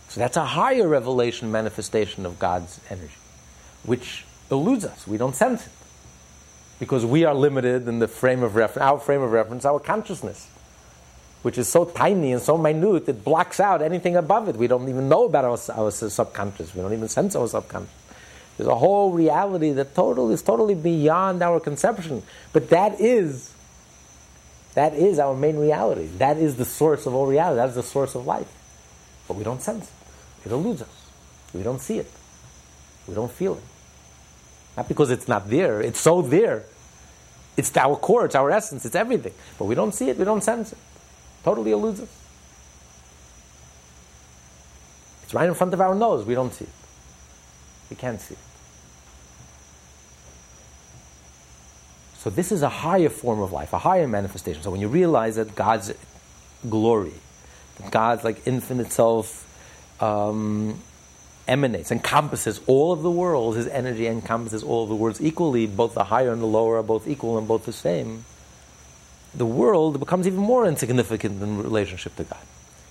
[0.09, 3.17] So that's a higher revelation manifestation of God's energy,
[3.83, 5.07] which eludes us.
[5.07, 5.71] We don't sense it.
[6.79, 10.49] Because we are limited in the frame of reference, our frame of reference, our consciousness
[11.43, 14.55] which is so tiny and so minute, it blocks out anything above it.
[14.55, 16.73] We don't even know about our, our subconscious.
[16.73, 17.93] We don't even sense our subconscious.
[18.57, 22.23] There's a whole reality that total is totally beyond our conception.
[22.53, 23.53] But that is,
[24.75, 26.07] that is our main reality.
[26.17, 27.57] That is the source of all reality.
[27.57, 28.51] That is the source of life.
[29.27, 30.47] But we don't sense it.
[30.47, 31.05] It eludes us.
[31.53, 32.11] We don't see it.
[33.07, 33.63] We don't feel it.
[34.75, 35.81] Not because it's not there.
[35.81, 36.63] It's so there.
[37.55, 38.25] It's our core.
[38.25, 38.85] It's our essence.
[38.85, 39.33] It's everything.
[39.59, 40.17] But we don't see it.
[40.17, 40.79] We don't sense it.
[41.43, 42.09] Totally eludes us.
[45.23, 46.25] It's right in front of our nose.
[46.25, 46.71] We don't see it.
[47.89, 48.52] We can't see it.
[52.23, 54.63] So this is a higher form of life, a higher manifestation.
[54.63, 55.93] So when you realize that God's
[56.69, 57.11] glory,
[57.79, 59.45] that God's like infinite self
[60.01, 60.79] um,
[61.49, 65.67] emanates, encompasses all of the worlds, His energy encompasses all of the worlds equally.
[65.67, 68.23] Both the higher and the lower are both equal and both the same.
[69.35, 72.39] the world becomes even more insignificant in relationship to God.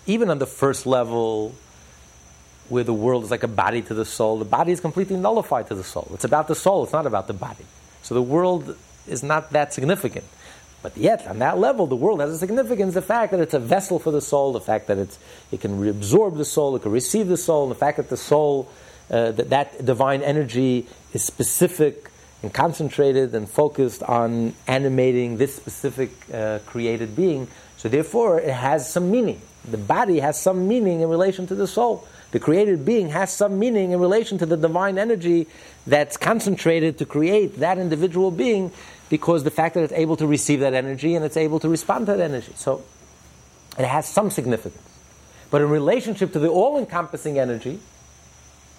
[0.06, 1.54] Even on the first level,
[2.68, 5.68] where the world is like a body to the soul, the body is completely nullified
[5.68, 6.10] to the soul.
[6.12, 7.64] It's about the soul, it's not about the body.
[8.02, 8.76] So the world
[9.06, 10.24] is not that significant.
[10.82, 12.94] But yet, on that level, the world has a significance.
[12.94, 15.18] The fact that it's a vessel for the soul, the fact that it's,
[15.52, 18.16] it can reabsorb the soul, it can receive the soul, and the fact that the
[18.16, 18.68] soul,
[19.08, 22.10] uh, that that divine energy is specific
[22.42, 27.46] and concentrated and focused on animating this specific uh, created being.
[27.76, 29.40] So therefore, it has some meaning.
[29.70, 32.06] The body has some meaning in relation to the soul.
[32.32, 35.46] The created being has some meaning in relation to the divine energy
[35.86, 38.72] that's concentrated to create that individual being
[39.10, 42.06] because the fact that it's able to receive that energy and it's able to respond
[42.06, 42.52] to that energy.
[42.56, 42.82] So
[43.78, 44.82] it has some significance.
[45.50, 47.78] But in relationship to the all encompassing energy,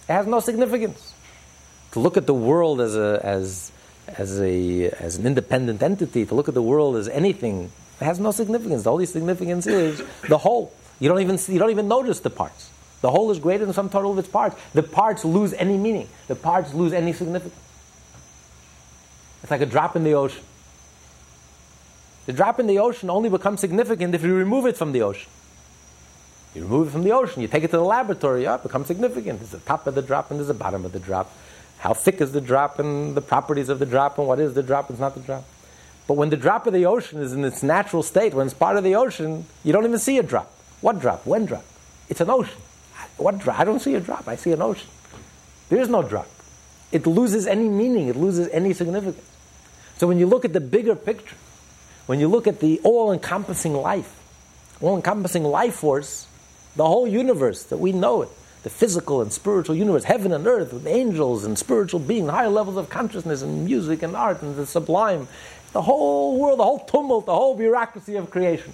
[0.10, 1.14] it has no significance.
[1.91, 3.72] To look at the world as, a, as,
[4.08, 8.20] as, a, as an independent entity, to look at the world as anything, it has
[8.20, 8.82] no significance.
[8.82, 10.74] The only significance is the whole.
[10.99, 12.72] You don't even, you don't even notice the parts.
[13.04, 14.56] The whole is greater than some total of its parts.
[14.72, 16.08] The parts lose any meaning.
[16.28, 17.60] The parts lose any significance.
[19.41, 20.41] It's like a drop in the ocean.
[22.28, 25.30] The drop in the ocean only becomes significant if you remove it from the ocean.
[26.56, 28.88] You remove it from the ocean, you take it to the laboratory, yeah, it becomes
[28.88, 29.39] significant.
[29.39, 31.30] There's the top of the drop and there's the bottom of the drop.
[31.80, 34.64] How thick is the drop and the properties of the drop and what is the
[34.64, 35.43] drop and not the drop.
[36.08, 38.78] But when the drop of the ocean is in its natural state, when it's part
[38.78, 40.49] of the ocean, you don't even see a drop.
[40.80, 41.26] What drop?
[41.26, 41.66] When drop?
[42.08, 42.62] It's an ocean.
[43.18, 43.48] What?
[43.48, 44.28] I don't see a drop.
[44.28, 44.89] I see an ocean.
[45.70, 46.28] There is no drop.
[46.91, 48.08] It loses any meaning.
[48.08, 49.28] It loses any significance.
[49.98, 51.36] So when you look at the bigger picture,
[52.06, 54.20] when you look at the all-encompassing life,
[54.82, 56.28] all-encompassing life force,
[56.76, 58.30] the whole universe that we know it,
[58.64, 62.78] the physical and spiritual universe, heaven and earth, with angels and spiritual beings, higher levels
[62.78, 65.28] of consciousness and music and art and the sublime,
[65.72, 68.74] the whole world, the whole tumult, the whole bureaucracy of creation,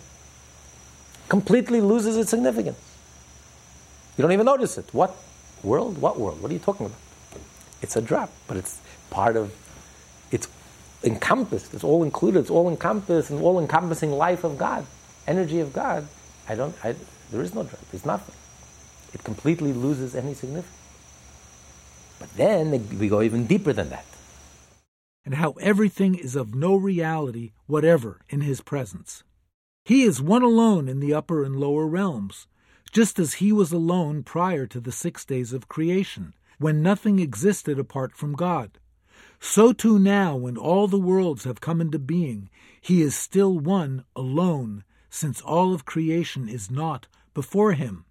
[1.27, 2.77] completely loses its significance.
[4.19, 4.93] You don't even notice it.
[4.93, 5.15] What
[5.63, 5.97] world?
[5.97, 6.41] What world?
[6.41, 6.97] What are you talking about?
[7.81, 9.55] It's a drop, but it's part of,
[10.29, 10.49] it's
[11.05, 14.85] encompassed, it's all included, it's all encompassed, and all encompassing life of God,
[15.25, 16.05] energy of God.
[16.49, 16.95] I don't, I,
[17.31, 18.35] there is no drop, there's nothing.
[19.13, 20.75] It completely loses any significance.
[22.19, 24.05] But then we go even deeper than that.
[25.23, 29.23] And how everything is of no reality whatever in his presence.
[29.85, 32.47] He is one alone in the upper and lower realms
[32.89, 37.79] just as he was alone prior to the six days of creation, when nothing existed
[37.79, 38.79] apart from God.
[39.39, 42.49] So too now, when all the worlds have come into being,
[42.81, 48.05] he is still one alone, since all of creation is naught before him,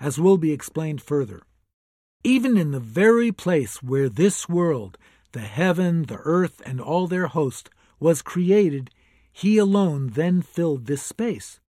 [0.00, 1.42] as will be explained further.
[2.24, 4.98] Even in the very place where this world,
[5.32, 8.90] the heaven, the earth, and all their host, was created,
[9.32, 11.60] he alone then filled this space.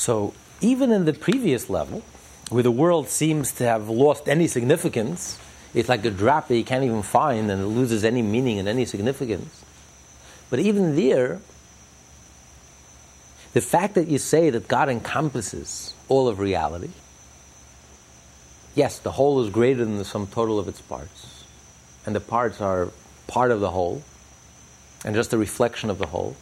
[0.00, 2.02] So even in the previous level,
[2.48, 5.38] where the world seems to have lost any significance,
[5.74, 8.66] it's like a drop that you can't even find and it loses any meaning and
[8.66, 9.62] any significance.
[10.48, 11.40] But even there,
[13.52, 16.92] the fact that you say that God encompasses all of reality,
[18.74, 21.44] yes, the whole is greater than the sum total of its parts,
[22.06, 22.88] and the parts are
[23.26, 24.02] part of the whole,
[25.04, 26.36] and just a reflection of the whole.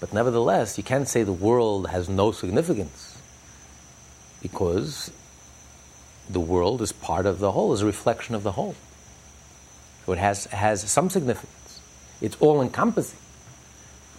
[0.00, 3.18] But nevertheless, you can't say the world has no significance
[4.42, 5.12] because
[6.28, 8.74] the world is part of the whole, is a reflection of the whole.
[10.06, 11.80] So it has, has some significance.
[12.22, 13.18] It's all encompassing,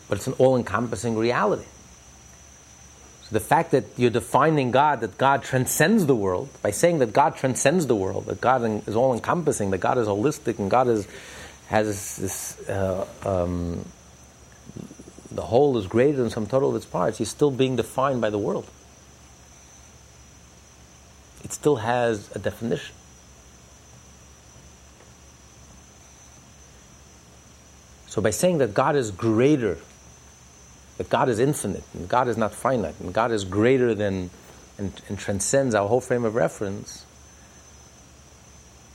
[0.07, 1.65] but it's an all encompassing reality.
[3.23, 7.11] So the fact that you're defining God, that God transcends the world, by saying that
[7.11, 10.87] God transcends the world, that God is all encompassing, that God is holistic, and God
[10.87, 11.07] is,
[11.67, 12.69] has this.
[12.69, 13.83] Uh, um,
[15.31, 18.29] the whole is greater than some total of its parts, he's still being defined by
[18.29, 18.67] the world
[21.43, 22.95] it still has a definition.
[28.07, 29.77] So by saying that God is greater,
[30.97, 34.29] that God is infinite, and God is not finite, and God is greater than
[34.77, 37.05] and, and transcends our whole frame of reference,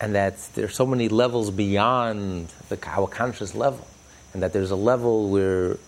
[0.01, 3.87] and that there are so many levels beyond the, our conscious level,
[4.33, 5.79] and that there's a level where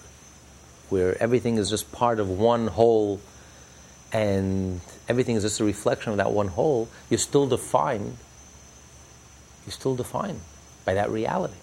[0.90, 3.20] where everything is just part of one whole
[4.12, 8.16] and everything is just a reflection of that one whole, you're still defined.
[9.66, 10.40] You're still defined
[10.84, 11.54] by that reality.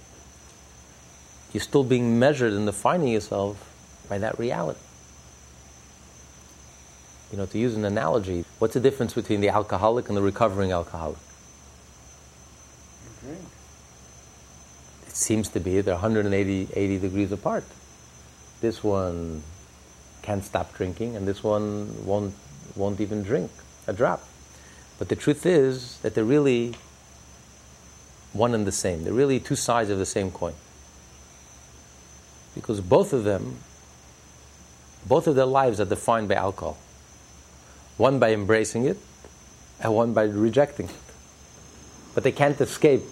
[1.54, 3.72] You're still being measured and defining yourself
[4.08, 4.80] by that reality.
[7.32, 10.72] You know, to use an analogy, what's the difference between the alcoholic and the recovering
[10.72, 11.18] alcoholic?
[15.08, 17.64] It seems to be they're 180 80 degrees apart.
[18.62, 19.44] This one
[20.22, 22.34] can't stop drinking, and this one won't,
[22.76, 23.52] won't even drink
[23.88, 24.24] a drop.
[24.98, 26.74] But the truth is that they're really
[28.34, 29.04] one and the same.
[29.04, 30.54] They're really two sides of the same coin.
[32.54, 33.58] Because both of them,
[35.08, 36.78] both of their lives are defined by alcohol.
[37.98, 38.98] One by embracing it,
[39.80, 40.96] and one by rejecting it.
[42.14, 43.04] But they can't escape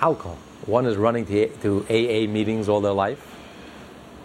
[0.00, 0.38] alcohol.
[0.66, 3.39] One is running to, to AA meetings all their life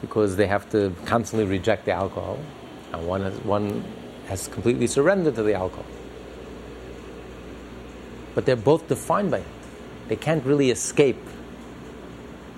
[0.05, 2.37] because they have to constantly reject the alcohol,
[2.93, 3.83] and one has, one
[4.27, 5.85] has completely surrendered to the alcohol.
[8.35, 9.47] But they're both defined by it.
[10.07, 11.21] They can't really escape.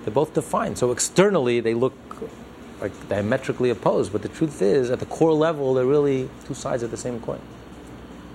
[0.04, 0.76] They're both defined.
[0.76, 1.94] So externally, they look
[2.80, 6.82] like diametrically opposed, but the truth is, at the core level, they're really two sides
[6.82, 7.40] of the same coin.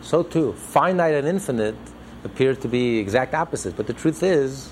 [0.01, 1.75] So too, finite and infinite
[2.23, 4.71] appear to be exact opposites, but the truth is,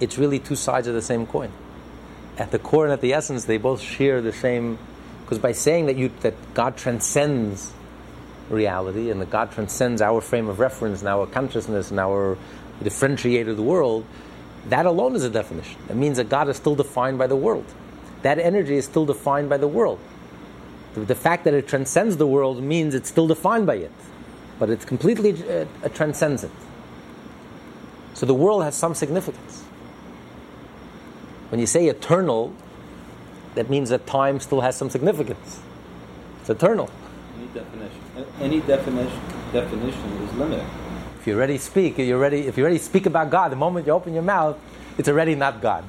[0.00, 1.52] it's really two sides of the same coin.
[2.38, 4.78] At the core and at the essence, they both share the same.
[5.22, 7.72] Because by saying that you that God transcends
[8.50, 12.36] reality and that God transcends our frame of reference and our consciousness and our
[12.82, 14.04] differentiated world,
[14.68, 15.80] that alone is a definition.
[15.88, 17.66] It means that God is still defined by the world.
[18.22, 19.98] That energy is still defined by the world.
[20.94, 23.92] The, the fact that it transcends the world means it's still defined by it,
[24.58, 26.50] but it's completely uh, transcends it.
[28.14, 29.64] So the world has some significance.
[31.52, 32.50] When you say eternal,
[33.56, 35.60] that means that time still has some significance.
[36.40, 36.88] It's eternal.
[37.36, 38.00] Any definition,
[38.40, 39.20] any definition,
[39.52, 40.64] definition is limited.
[41.20, 43.92] If you already speak, you already, if you already speak about God, the moment you
[43.92, 44.58] open your mouth,
[44.96, 45.84] it's already not God.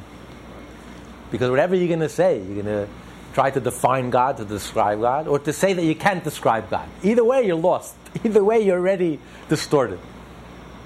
[1.31, 2.89] Because whatever you're going to say, you're going to
[3.33, 6.89] try to define God, to describe God, or to say that you can't describe God.
[7.03, 7.95] Either way, you're lost.
[8.25, 9.99] Either way, you're already distorted.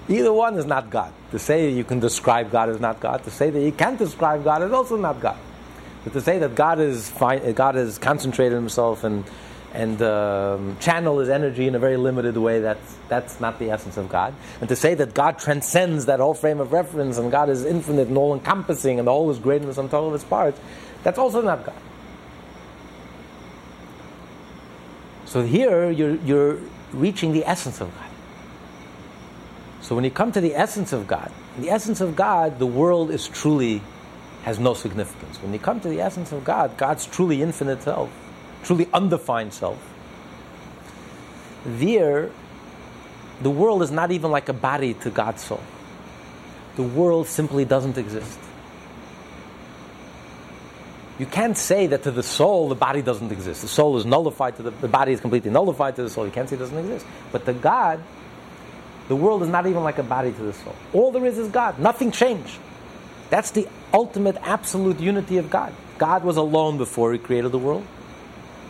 [0.09, 1.13] Either one is not God.
[1.31, 3.23] To say you can describe God is not God.
[3.25, 5.37] To say that you can't describe God is also not God.
[6.03, 9.25] But to say that God is fine, God is concentrated himself and
[9.73, 13.97] and um, channel his energy in a very limited way, that's, that's not the essence
[13.97, 14.33] of God.
[14.59, 18.07] And to say that God transcends that whole frame of reference and God is infinite
[18.07, 20.59] and all encompassing and all is greatness the total of its parts,
[21.03, 21.75] that's also not God.
[25.25, 26.59] So here you're, you're
[26.93, 28.06] reaching the essence of God.
[29.87, 33.09] So when you come to the essence of God, the essence of God, the world
[33.09, 33.81] is truly
[34.43, 35.41] has no significance.
[35.41, 38.11] When you come to the essence of God, God's truly infinite self
[38.65, 39.81] truly undefined self,
[41.65, 42.31] there,
[43.41, 45.63] the world is not even like a body to God's soul.
[46.75, 48.37] The world simply doesn't exist.
[51.17, 53.61] You can't say that to the soul the body doesn't exist.
[53.61, 56.25] The soul is nullified to the, the body is completely nullified to the soul.
[56.25, 57.05] You can't say it doesn't exist.
[57.31, 58.03] But to God,
[59.07, 60.75] the world is not even like a body to the soul.
[60.93, 61.79] All there is is God.
[61.79, 62.59] Nothing changed.
[63.29, 65.73] That's the ultimate absolute unity of God.
[65.97, 67.85] God was alone before he created the world.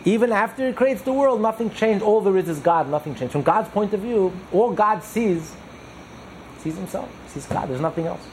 [0.04, 2.02] Even after He creates the world, nothing changed.
[2.02, 3.32] All there is is God, nothing changed.
[3.32, 5.54] From God's point of view, all God sees,
[6.58, 7.68] sees Himself, sees God.
[7.68, 8.26] There's nothing else.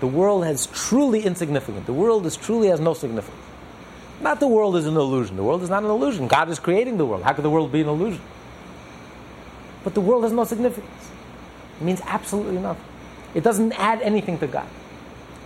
[0.00, 1.86] The world has truly insignificant.
[1.86, 3.42] The world is truly has no significance.
[4.20, 5.36] Not the world is an illusion.
[5.36, 6.28] The world is not an illusion.
[6.28, 7.22] God is creating the world.
[7.22, 8.20] How could the world be an illusion?
[9.84, 11.10] But the world has no significance.
[11.80, 12.84] It means absolutely nothing.
[13.34, 14.66] It doesn't add anything to God.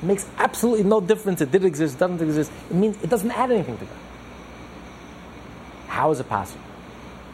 [0.02, 1.40] It makes absolutely no difference.
[1.40, 2.50] It did exist, doesn't exist.
[2.70, 3.96] It means it doesn't add anything to God.
[5.88, 6.64] How is it possible?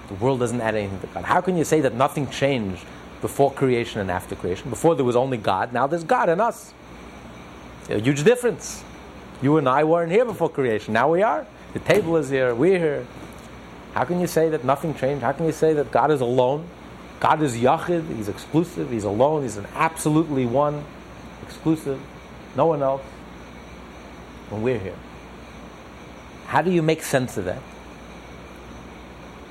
[0.08, 1.24] The world doesn't add anything to God.
[1.24, 2.84] How can you say that nothing changed
[3.20, 4.68] before creation and after creation?
[4.68, 6.74] Before there was only God, now there's God and us.
[7.88, 8.84] A huge difference.
[9.40, 10.92] You and I weren't here before creation.
[10.92, 11.46] Now we are.
[11.72, 12.54] The table is here.
[12.54, 13.06] We're here.
[13.94, 15.22] How can you say that nothing changed?
[15.22, 16.66] How can you say that God is alone?
[17.20, 18.16] God is Yachid.
[18.16, 18.90] He's exclusive.
[18.90, 19.42] He's alone.
[19.42, 20.84] He's an absolutely one,
[21.42, 22.00] exclusive
[22.56, 23.02] no one else,
[24.48, 24.96] when we're here.
[26.46, 27.62] How do you make sense of that?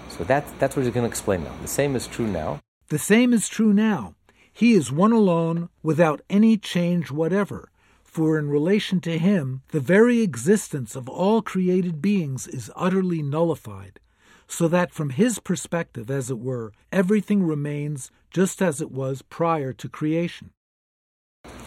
[0.09, 1.53] So that, that's what he's going to explain now.
[1.61, 2.59] The same is true now.
[2.89, 4.15] The same is true now.
[4.51, 7.71] He is one alone without any change whatever,
[8.03, 14.01] for in relation to him, the very existence of all created beings is utterly nullified,
[14.49, 19.71] so that from his perspective, as it were, everything remains just as it was prior
[19.71, 20.51] to creation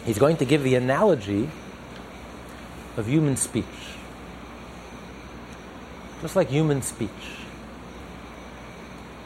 [0.05, 1.49] he's going to give the analogy
[2.97, 3.65] of human speech.
[6.21, 7.09] Just like human speech.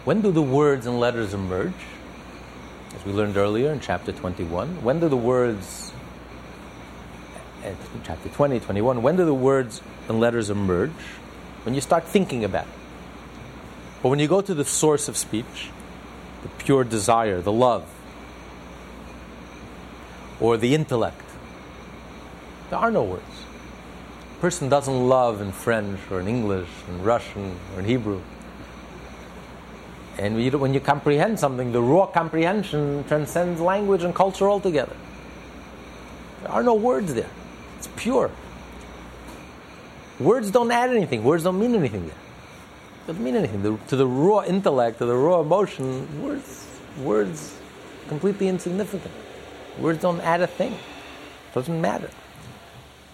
[0.05, 1.73] When do the words and letters emerge?
[2.95, 4.83] As we learned earlier in chapter 21.
[4.83, 5.91] When do the words,
[7.63, 10.91] eh, chapter 20, 21, when do the words and letters emerge?
[11.63, 12.76] When you start thinking about it.
[14.03, 15.69] Or when you go to the source of speech,
[16.43, 17.85] the pure desire, the love,
[20.39, 21.21] or the intellect.
[22.69, 23.23] There are no words.
[24.37, 28.21] a person doesn't love in French or in English, or in Russian or in Hebrew.
[30.19, 34.95] And when you comprehend something, the raw comprehension transcends language and culture altogether.
[36.41, 37.29] There are no words there.
[37.77, 38.31] It's pure.
[40.19, 41.23] Words don't add anything.
[41.23, 42.26] Words don't mean anything there.
[43.07, 43.63] Doesn't mean anything.
[43.63, 46.67] The, to the raw intellect, to the raw emotion, words,
[47.01, 47.57] words,
[48.09, 49.13] completely insignificant.
[49.79, 50.73] Words don't add a thing.
[50.73, 52.09] It doesn't matter.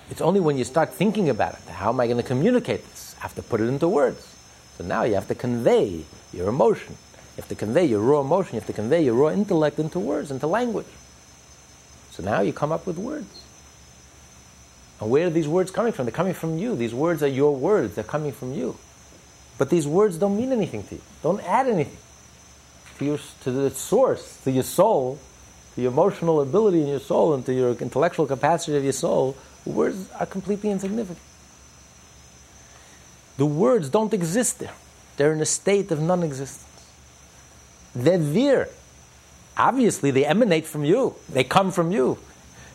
[0.09, 1.69] It's only when you start thinking about it.
[1.69, 3.15] How am I going to communicate this?
[3.19, 4.35] I have to put it into words.
[4.79, 6.97] So now you have to convey your emotion.
[7.35, 8.55] You have to convey your raw emotion.
[8.55, 10.87] You have to convey your raw intellect into words, into language.
[12.09, 13.43] So now you come up with words.
[14.99, 16.05] And where are these words coming from?
[16.05, 16.75] They're coming from you.
[16.75, 17.93] These words are your words.
[17.93, 18.75] They're coming from you.
[19.58, 21.01] But these words don't mean anything to you.
[21.22, 21.97] Don't add anything
[22.97, 25.20] to your to the source, to your soul,
[25.76, 29.36] to your emotional ability in your soul, and to your intellectual capacity of your soul.
[29.66, 31.20] Words are completely insignificant.
[33.38, 34.74] The words don't exist there.
[35.18, 36.68] They're in a state of non-existence.
[37.95, 38.70] They're there.
[39.58, 41.16] Obviously, they emanate from you.
[41.30, 42.18] They come from you.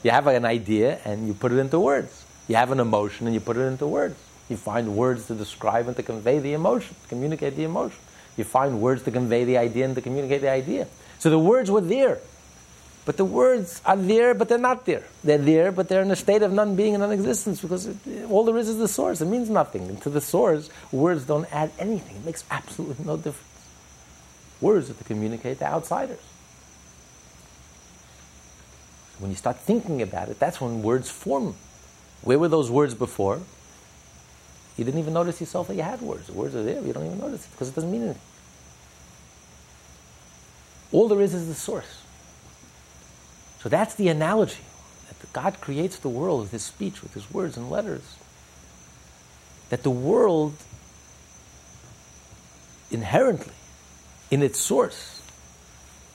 [0.02, 2.24] You have an idea and you put it into words.
[2.46, 4.16] You have an emotion and you put it into words.
[4.48, 7.98] You find words to describe and to convey the emotion, to communicate the emotion.
[8.36, 10.86] You find words to convey the idea and to communicate the idea.
[11.18, 12.18] So the words were there.
[13.04, 15.02] But the words are there, but they're not there.
[15.24, 17.96] They're there, but they're in a state of non being and non existence because it,
[18.28, 19.20] all there is is the source.
[19.20, 19.88] It means nothing.
[19.88, 22.16] And to the source, words don't add anything.
[22.16, 23.48] It makes absolutely no difference.
[24.60, 26.20] Words are to communicate to outsiders.
[29.18, 31.54] When you start thinking about it, that's when words form.
[32.22, 33.40] Where were those words before?
[34.78, 36.28] You didn't even notice yourself that you had words.
[36.28, 38.22] The words are there, you don't even notice it because it doesn't mean anything.
[40.92, 42.02] All there is is the source.
[43.60, 44.62] So that's the analogy.
[45.08, 48.16] That God creates the world with his speech, with his words and letters.
[49.70, 50.54] That the world
[52.90, 53.54] inherently,
[54.30, 55.22] in its source,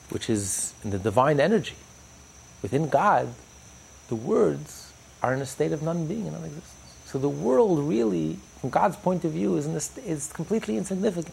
[0.08, 1.76] which is in the divine energy,
[2.62, 3.34] within God,
[4.08, 4.92] the words
[5.22, 6.83] are in a state of non being and non existence.
[7.14, 11.32] So the world really, from God's point of view, is, is completely insignificant.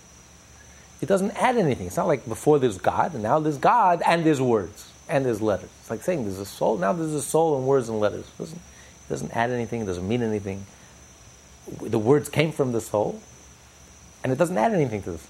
[1.02, 1.88] It doesn't add anything.
[1.88, 5.42] It's not like before there's God, and now there's God, and there's words, and there's
[5.42, 5.72] letters.
[5.80, 8.26] It's like saying there's a soul, now there's a soul and words and letters.
[8.28, 10.68] It doesn't, it doesn't add anything, it doesn't mean anything.
[11.82, 13.20] The words came from the soul,
[14.24, 15.28] and it doesn't add anything to this.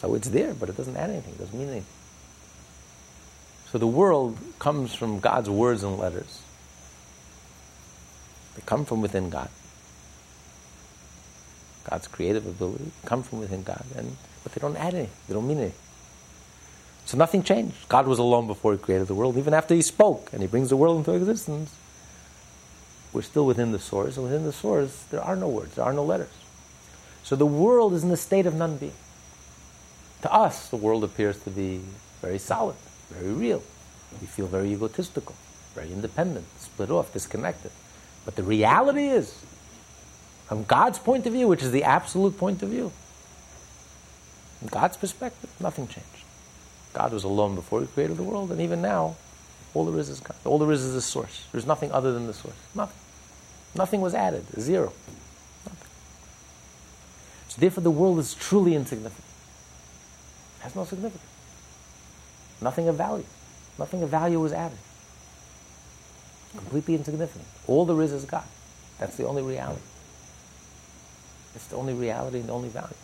[0.00, 1.86] So it's there, but it doesn't add anything, it doesn't mean anything.
[3.70, 6.42] So the world comes from God's words and letters.
[8.54, 9.48] They come from within God.
[11.88, 15.14] God's creative ability come from within God, and but they don't add anything.
[15.28, 15.78] They don't mean anything.
[17.04, 17.88] So nothing changed.
[17.88, 19.36] God was alone before He created the world.
[19.36, 21.74] Even after He spoke and He brings the world into existence,
[23.12, 25.92] we're still within the source, and within the source there are no words, there are
[25.92, 26.32] no letters.
[27.22, 28.92] So the world is in a state of non-being.
[30.22, 31.80] To us, the world appears to be
[32.20, 32.76] very solid
[33.12, 33.62] very real.
[34.20, 35.34] We feel very egotistical,
[35.74, 37.70] very independent, split off, disconnected.
[38.24, 39.44] But the reality is,
[40.46, 42.92] from God's point of view, which is the absolute point of view,
[44.58, 46.08] from God's perspective, nothing changed.
[46.92, 49.16] God was alone before He created the world, and even now,
[49.74, 50.36] all there is is God.
[50.44, 51.46] All there is is the source.
[51.52, 52.54] There's nothing other than the source.
[52.74, 52.98] Nothing.
[53.74, 54.44] Nothing was added.
[54.60, 54.92] Zero.
[55.64, 55.90] Nothing.
[57.48, 59.24] So therefore, the world is truly insignificant.
[60.60, 61.28] It has no significance.
[62.60, 63.24] Nothing of value.
[63.78, 64.78] Nothing of value was added.
[66.56, 67.46] Completely insignificant.
[67.66, 68.44] All there is is God.
[68.98, 69.80] That's the only reality.
[71.54, 72.94] It's the only reality and the only value.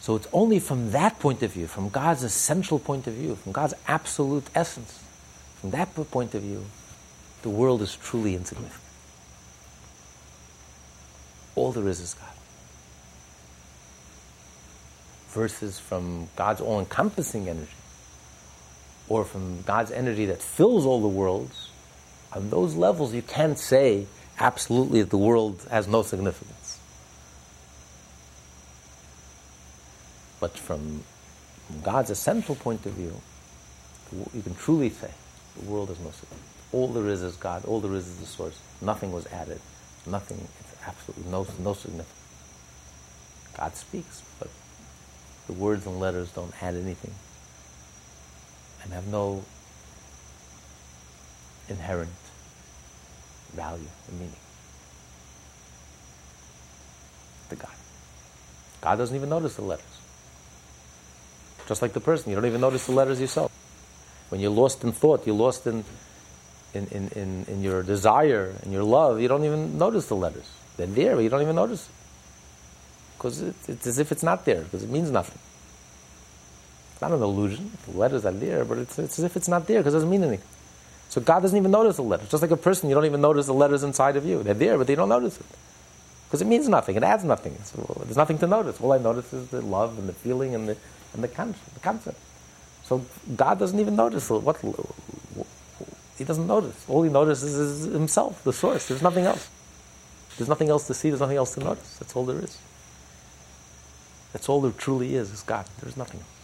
[0.00, 3.52] So it's only from that point of view, from God's essential point of view, from
[3.52, 5.02] God's absolute essence,
[5.60, 6.64] from that point of view,
[7.42, 8.82] the world is truly insignificant.
[11.56, 12.28] All there is is God
[15.30, 17.68] versus from God's all encompassing energy
[19.08, 21.70] or from God's energy that fills all the worlds,
[22.32, 24.06] on those levels you can't say
[24.38, 26.78] absolutely that the world has no significance.
[30.40, 31.02] But from,
[31.82, 33.14] God's essential point of view,
[34.34, 35.10] you can truly say
[35.58, 36.42] the world has no significance.
[36.72, 38.58] All there is is God, all there is is the source.
[38.82, 39.60] Nothing was added,
[40.06, 42.12] nothing, it's absolutely no, no significance.
[43.56, 44.50] God speaks, but
[45.46, 47.14] the words and letters don't add anything
[48.86, 49.42] and have no
[51.68, 52.10] inherent
[53.52, 54.36] value and meaning
[57.50, 57.74] to God.
[58.80, 59.84] God doesn't even notice the letters.
[61.66, 63.50] Just like the person, you don't even notice the letters yourself.
[64.28, 65.84] When you're lost in thought, you're lost in
[66.74, 70.48] in, in, in, in your desire and your love, you don't even notice the letters.
[70.76, 71.92] They're there, but you don't even notice it.
[73.16, 75.38] Because it's, it's as if it's not there, because it means nothing.
[76.96, 77.72] It's not an illusion.
[77.84, 80.08] The letters are there, but it's, it's as if it's not there because it doesn't
[80.08, 80.46] mean anything.
[81.10, 82.30] So God doesn't even notice the letters.
[82.30, 84.42] Just like a person, you don't even notice the letters inside of you.
[84.42, 85.44] They're there, but they don't notice it.
[86.26, 86.96] Because it means nothing.
[86.96, 87.54] It adds nothing.
[87.64, 88.80] So there's nothing to notice.
[88.80, 90.78] All I notice is the love and the feeling and the,
[91.12, 92.18] and the, concept.
[92.84, 93.04] So
[93.36, 94.56] God doesn't even notice what
[96.16, 96.82] he doesn't notice.
[96.88, 98.88] All he notices is himself, the source.
[98.88, 99.50] There's nothing else.
[100.38, 101.10] There's nothing else to see.
[101.10, 101.98] There's nothing else to notice.
[101.98, 102.56] That's all there is.
[104.32, 105.30] That's all there truly is.
[105.30, 105.66] Is God.
[105.82, 106.35] There's nothing else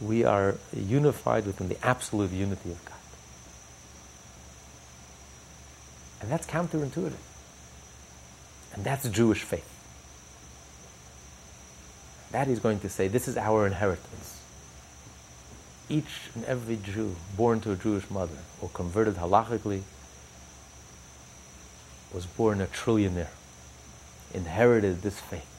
[0.00, 2.94] we are unified within the absolute unity of God.
[6.22, 7.12] And that's counterintuitive.
[8.74, 9.66] And that's Jewish faith.
[12.30, 14.40] That is going to say, this is our inheritance.
[15.88, 19.82] Each and every Jew born to a Jewish mother or converted halachically
[22.14, 23.28] was born a trillionaire,
[24.32, 25.49] inherited this faith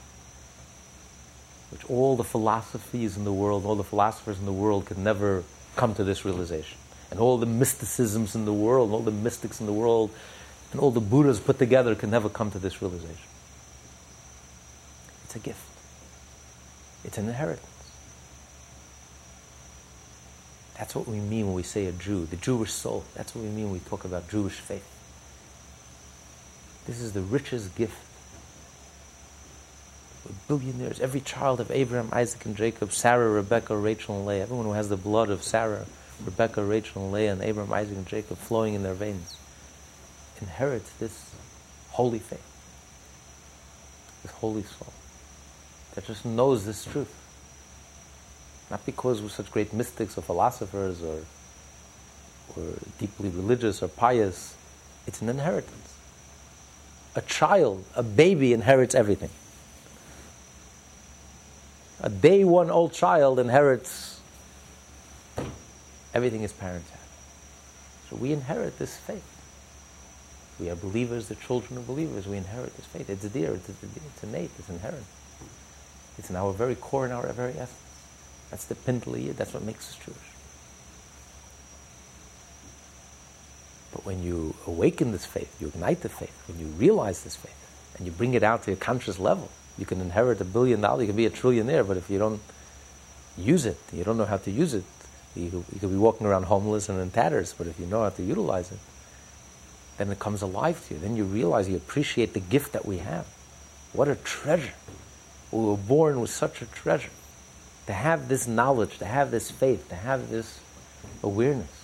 [1.72, 5.44] which all the philosophies in the world, all the philosophers in the world could never
[5.76, 6.78] come to this realization.
[7.10, 10.12] And all the mysticisms in the world, all the mystics in the world,
[10.72, 13.28] and all the Buddhas put together can never come to this realization.
[15.26, 15.66] It's a gift.
[17.04, 17.68] It's an inheritance.
[20.78, 23.04] That's what we mean when we say a Jew, the Jewish soul.
[23.14, 24.88] That's what we mean when we talk about Jewish faith.
[26.88, 27.98] This is the richest gift
[30.48, 31.00] billionaires.
[31.00, 34.44] Every child of Abraham, Isaac, and Jacob, Sarah, Rebecca, Rachel, and Leah.
[34.44, 35.86] Everyone who has the blood of Sarah,
[36.24, 39.38] Rebecca, Rachel, and Leah, and Abraham, Isaac, and Jacob flowing in their veins
[40.42, 41.32] inherits this
[41.92, 42.42] holy faith,
[44.24, 44.94] this holy soul
[45.94, 47.14] that just knows this truth.
[48.70, 51.20] Not because we're such great mystics or philosophers or,
[52.56, 54.56] or deeply religious or pious.
[55.06, 55.96] It's an inheritance.
[57.16, 59.32] A child, a baby inherits everything.
[62.04, 64.20] A day one old child inherits
[66.14, 67.00] everything his parents have.
[68.10, 69.28] So we inherit this faith.
[70.60, 72.28] We are believers, the children of believers.
[72.28, 73.10] We inherit this faith.
[73.10, 75.06] It's dear, it's, it's innate, it's inherent.
[76.18, 77.78] It's in our very core, in our very essence.
[78.50, 80.18] That's the pintli, that's what makes us Jewish.
[83.92, 87.96] But when you awaken this faith, you ignite the faith, when you realize this faith,
[87.98, 91.02] and you bring it out to a conscious level, you can inherit a billion dollars,
[91.02, 92.42] you can be a trillionaire, but if you don't
[93.38, 94.84] use it, you don't know how to use it,
[95.36, 98.10] you, you could be walking around homeless and in tatters, but if you know how
[98.10, 98.80] to utilize it,
[99.98, 101.00] then it comes alive to you.
[101.00, 103.26] Then you realize you appreciate the gift that we have.
[103.94, 104.74] What a treasure.
[105.52, 107.12] We were born with such a treasure.
[107.88, 110.60] To have this knowledge, to have this faith, to have this
[111.24, 111.82] awareness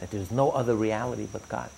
[0.00, 1.70] that there's no other reality but God,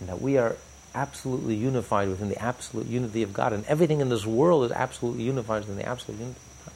[0.00, 0.56] and that we are
[0.96, 3.52] absolutely unified within the absolute unity of God.
[3.52, 6.74] And everything in this world is absolutely unified within the absolute unity of God.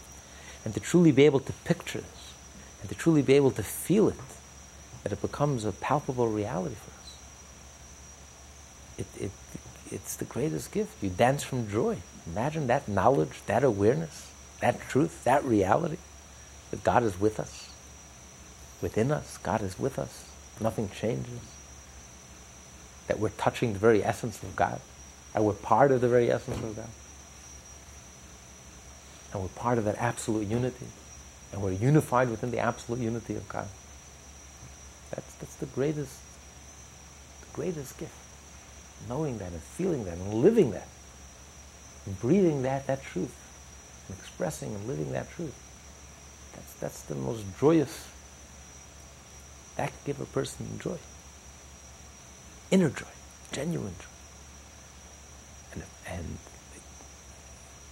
[0.65, 2.35] And to truly be able to picture this,
[2.81, 4.15] and to truly be able to feel it,
[5.03, 7.17] that it becomes a palpable reality for us.
[8.99, 9.31] It, it,
[9.91, 11.03] it's the greatest gift.
[11.03, 11.97] You dance from joy.
[12.27, 15.97] Imagine that knowledge, that awareness, that truth, that reality
[16.71, 17.71] that God is with us,
[18.83, 19.39] within us.
[19.39, 20.27] God is with us.
[20.61, 21.41] Nothing changes
[23.11, 24.81] that we're touching the very essence of God,
[25.35, 26.87] and we're part of the very essence of God.
[29.33, 30.87] And we're part of that absolute unity,
[31.53, 33.67] and we're unified within the absolute unity of God.
[35.11, 36.21] That's, that's the greatest,
[37.41, 38.15] the greatest gift.
[39.09, 40.87] Knowing that and feeling that and living that,
[42.07, 43.35] and breathing that, that truth,
[44.07, 45.59] and expressing and living that truth.
[46.55, 48.09] That's, that's the most joyous,
[49.75, 50.99] that can give a person joy
[52.71, 53.07] inner joy,
[53.53, 54.07] genuine joy.
[55.73, 56.39] And, and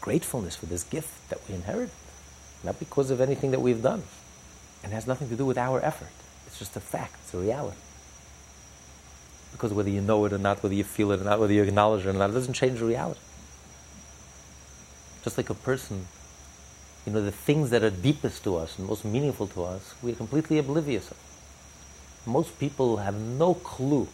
[0.00, 1.94] gratefulness for this gift that we inherited,
[2.64, 4.02] not because of anything that we've done.
[4.82, 6.08] And has nothing to do with our effort.
[6.46, 7.76] It's just a fact, it's a reality.
[9.52, 11.62] Because whether you know it or not, whether you feel it or not, whether you
[11.62, 13.20] acknowledge it or not, it doesn't change the reality.
[15.24, 16.06] Just like a person,
[17.04, 20.14] you know, the things that are deepest to us and most meaningful to us, we're
[20.14, 21.16] completely oblivious of.
[22.24, 24.06] Most people have no clue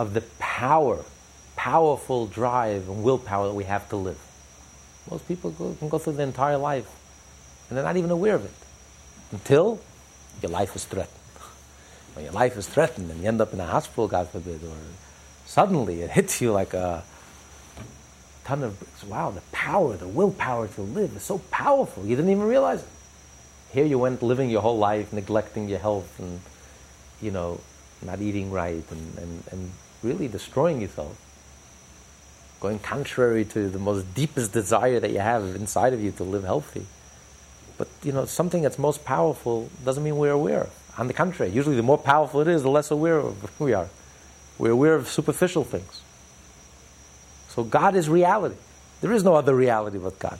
[0.00, 1.04] of the power,
[1.56, 4.18] powerful drive and willpower that we have to live.
[5.10, 6.88] Most people go, can go through their entire life
[7.68, 8.54] and they're not even aware of it
[9.30, 9.78] until
[10.40, 11.18] your life is threatened.
[12.14, 14.74] When your life is threatened and you end up in a hospital, God forbid, or
[15.44, 17.04] suddenly it hits you like a
[18.44, 19.04] ton of bricks.
[19.04, 22.06] Wow, the power, the willpower to live is so powerful.
[22.06, 22.88] You didn't even realize it.
[23.74, 26.40] Here you went living your whole life, neglecting your health and
[27.20, 27.60] you know,
[28.00, 29.70] not eating right and, and, and
[30.02, 31.16] really destroying yourself,
[32.60, 36.44] going contrary to the most deepest desire that you have inside of you to live
[36.44, 36.86] healthy.
[37.78, 40.68] But you know, something that's most powerful doesn't mean we're aware.
[40.98, 43.22] On the contrary, usually the more powerful it is, the less aware
[43.58, 43.88] we are.
[44.58, 46.02] We're aware of superficial things.
[47.48, 48.56] So God is reality.
[49.00, 50.38] There is no other reality but God.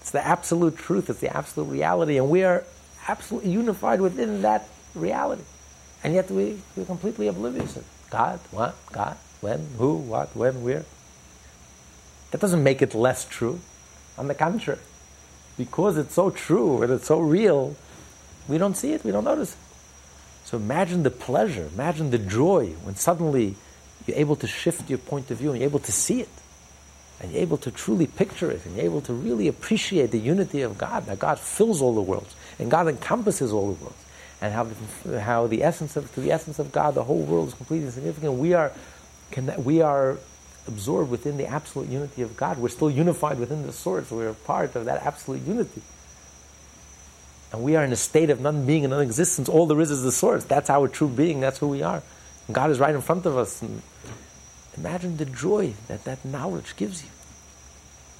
[0.00, 2.64] It's the absolute truth, it's the absolute reality, and we are
[3.06, 5.42] absolutely unified within that reality.
[6.02, 10.84] And yet we, we're completely oblivious of God, what, God, when, who, what, when, where.
[12.30, 13.60] That doesn't make it less true.
[14.18, 14.80] On the contrary,
[15.56, 17.74] because it's so true and it's so real,
[18.48, 19.58] we don't see it, we don't notice it.
[20.44, 23.54] So imagine the pleasure, imagine the joy when suddenly
[24.06, 26.28] you're able to shift your point of view and you're able to see it.
[27.20, 30.62] And you're able to truly picture it and you're able to really appreciate the unity
[30.62, 34.04] of God, that God fills all the worlds and God encompasses all the worlds.
[34.40, 34.66] And how,
[35.18, 38.34] how the essence of to the essence of God, the whole world is completely significant.
[38.34, 38.72] We are,
[39.58, 40.18] we are
[40.66, 42.58] absorbed within the absolute unity of God.
[42.58, 44.10] We're still unified within the source.
[44.10, 45.82] We're part of that absolute unity.
[47.52, 49.48] And we are in a state of non being and non existence.
[49.48, 50.44] All there is is the source.
[50.44, 51.40] That's our true being.
[51.40, 52.02] That's who we are.
[52.46, 53.60] And God is right in front of us.
[53.60, 53.82] And
[54.76, 57.10] imagine the joy that that knowledge gives you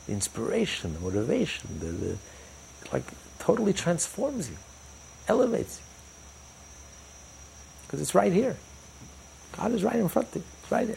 [0.07, 2.19] the inspiration, the motivation, the, the
[2.93, 3.05] like
[3.39, 4.57] totally transforms you,
[5.29, 5.90] elevates you.
[7.91, 8.57] Because it's right here.
[9.57, 10.45] God is right in front of you.
[10.63, 10.97] It's right there.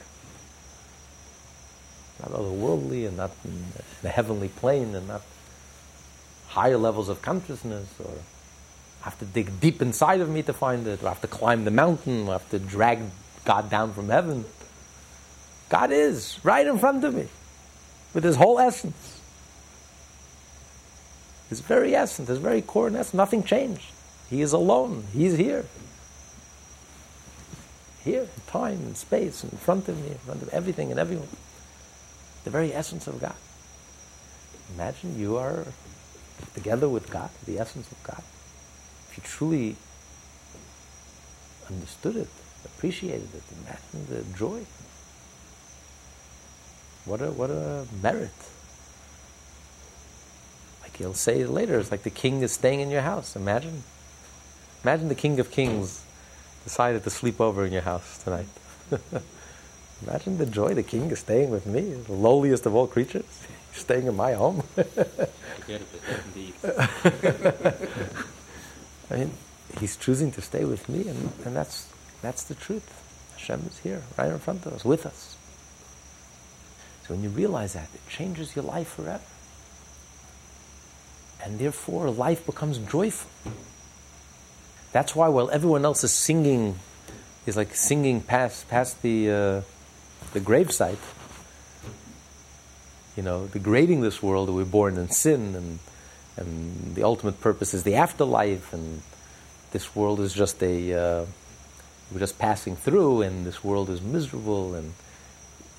[2.22, 3.66] Not otherworldly and not in
[4.04, 5.24] the heavenly plane and not
[6.50, 8.14] higher levels of consciousness or
[9.02, 11.28] I have to dig deep inside of me to find it, or I have to
[11.28, 13.00] climb the mountain, or I have to drag
[13.44, 14.46] God down from heaven.
[15.68, 17.28] God is right in front of me
[18.14, 19.20] with his whole essence.
[21.50, 23.84] His very essence, his very core and essence, nothing changed.
[24.30, 25.04] He is alone.
[25.12, 25.66] He's here.
[28.04, 31.30] Here, time and space, in front of me, in front of everything and everyone.
[32.44, 33.36] The very essence of God.
[34.76, 35.66] Imagine you are
[36.54, 38.22] together with God, the essence of God.
[39.10, 39.76] If you truly
[41.70, 42.30] understood it,
[42.66, 44.66] appreciated it, imagine the joy.
[47.06, 48.32] What a what a merit.
[50.82, 53.36] Like he'll say later, it's like the king is staying in your house.
[53.36, 53.84] Imagine.
[54.84, 56.04] Imagine the king of kings
[56.64, 58.48] decided to sleep over in your house tonight.
[60.08, 63.26] Imagine the joy the king is staying with me, the lowliest of all creatures,
[63.74, 64.64] staying in my home.
[69.10, 69.32] I mean,
[69.80, 71.88] he's choosing to stay with me, and, and that's,
[72.22, 73.00] that's the truth.
[73.38, 75.38] Hashem is here, right in front of us, with us.
[77.06, 79.24] So when you realize that, it changes your life forever.
[81.44, 83.30] And therefore, life becomes joyful.
[84.94, 86.78] That's why while everyone else is singing,
[87.48, 89.62] is like singing past, past the, uh,
[90.34, 91.00] the gravesite,
[93.18, 95.80] you know, degrading this world we're born in sin and,
[96.38, 99.02] and the ultimate purpose is the afterlife and
[99.72, 101.26] this world is just a, uh,
[102.12, 104.94] we're just passing through and this world is miserable and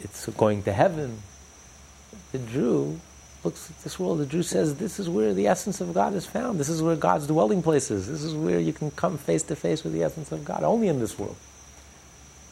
[0.01, 1.23] it's going to heaven.
[2.33, 3.01] The Jew
[3.45, 6.27] looks at this world, the Jew says, This is where the essence of God is
[6.27, 6.59] found.
[6.59, 8.09] This is where God's dwelling place is.
[8.09, 10.89] This is where you can come face to face with the essence of God, only
[10.89, 11.37] in this world.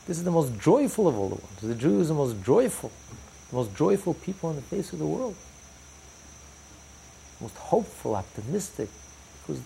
[0.06, 1.60] This is the most joyful of all the ones.
[1.60, 2.90] The Jew is the most joyful,
[3.50, 5.36] the most joyful people on the face of the world.
[7.40, 8.88] Most hopeful, optimistic.
[9.42, 9.62] Because,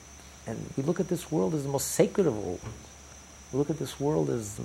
[0.46, 2.60] and we look at this world as the most sacred of all.
[3.52, 4.64] We look at this world as the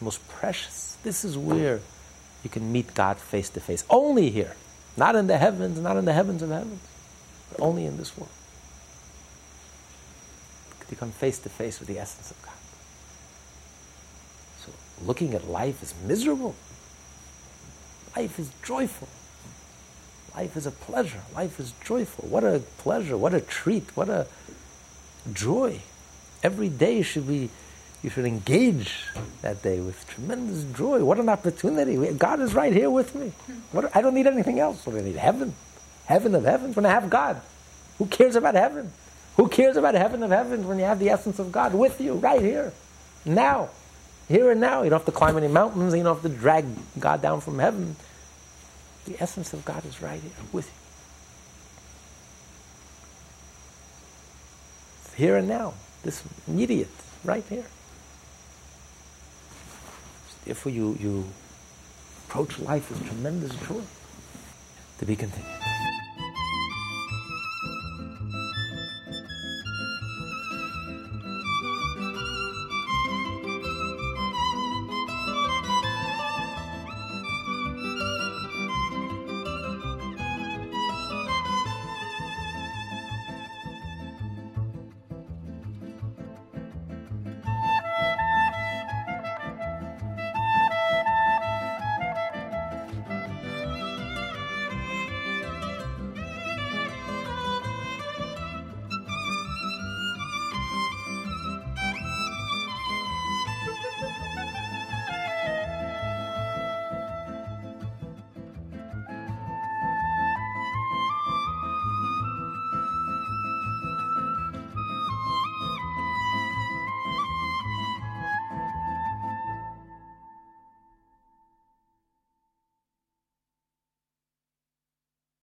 [0.00, 0.96] most precious.
[1.02, 1.80] This is where
[2.42, 3.84] you can meet God face to face.
[3.88, 4.56] Only here.
[4.96, 6.80] Not in the heavens, not in the heavens of heavens,
[7.50, 8.30] but only in this world.
[10.94, 12.54] You come face to face with the essence of God.
[14.64, 14.70] So
[15.04, 16.54] looking at life is miserable.
[18.16, 19.08] Life is joyful.
[20.36, 21.22] Life is a pleasure.
[21.34, 22.28] Life is joyful.
[22.28, 23.16] What a pleasure.
[23.16, 23.96] What a treat.
[23.96, 24.28] What a
[25.32, 25.80] joy.
[26.44, 27.50] Every day should be
[28.04, 29.06] you should engage
[29.40, 31.02] that day with tremendous joy.
[31.02, 32.12] What an opportunity.
[32.12, 33.32] God is right here with me.
[33.72, 34.84] What, I don't need anything else.
[34.84, 35.16] What I need?
[35.16, 35.54] Heaven.
[36.04, 37.40] Heaven of heavens when I have God.
[37.96, 38.92] Who cares about heaven?
[39.38, 42.12] Who cares about heaven of heavens when you have the essence of God with you
[42.12, 42.74] right here?
[43.24, 43.70] Now.
[44.28, 44.82] Here and now.
[44.82, 45.94] You don't have to climb any mountains.
[45.94, 46.66] You don't have to drag
[47.00, 47.96] God down from heaven.
[49.06, 50.66] The essence of God is right here with
[55.16, 55.24] you.
[55.24, 55.72] Here and now.
[56.02, 56.90] This immediate,
[57.24, 57.64] right here.
[60.44, 61.24] Therefore, you, you
[62.28, 63.82] approach life with tremendous joy.
[64.98, 65.93] To be continued.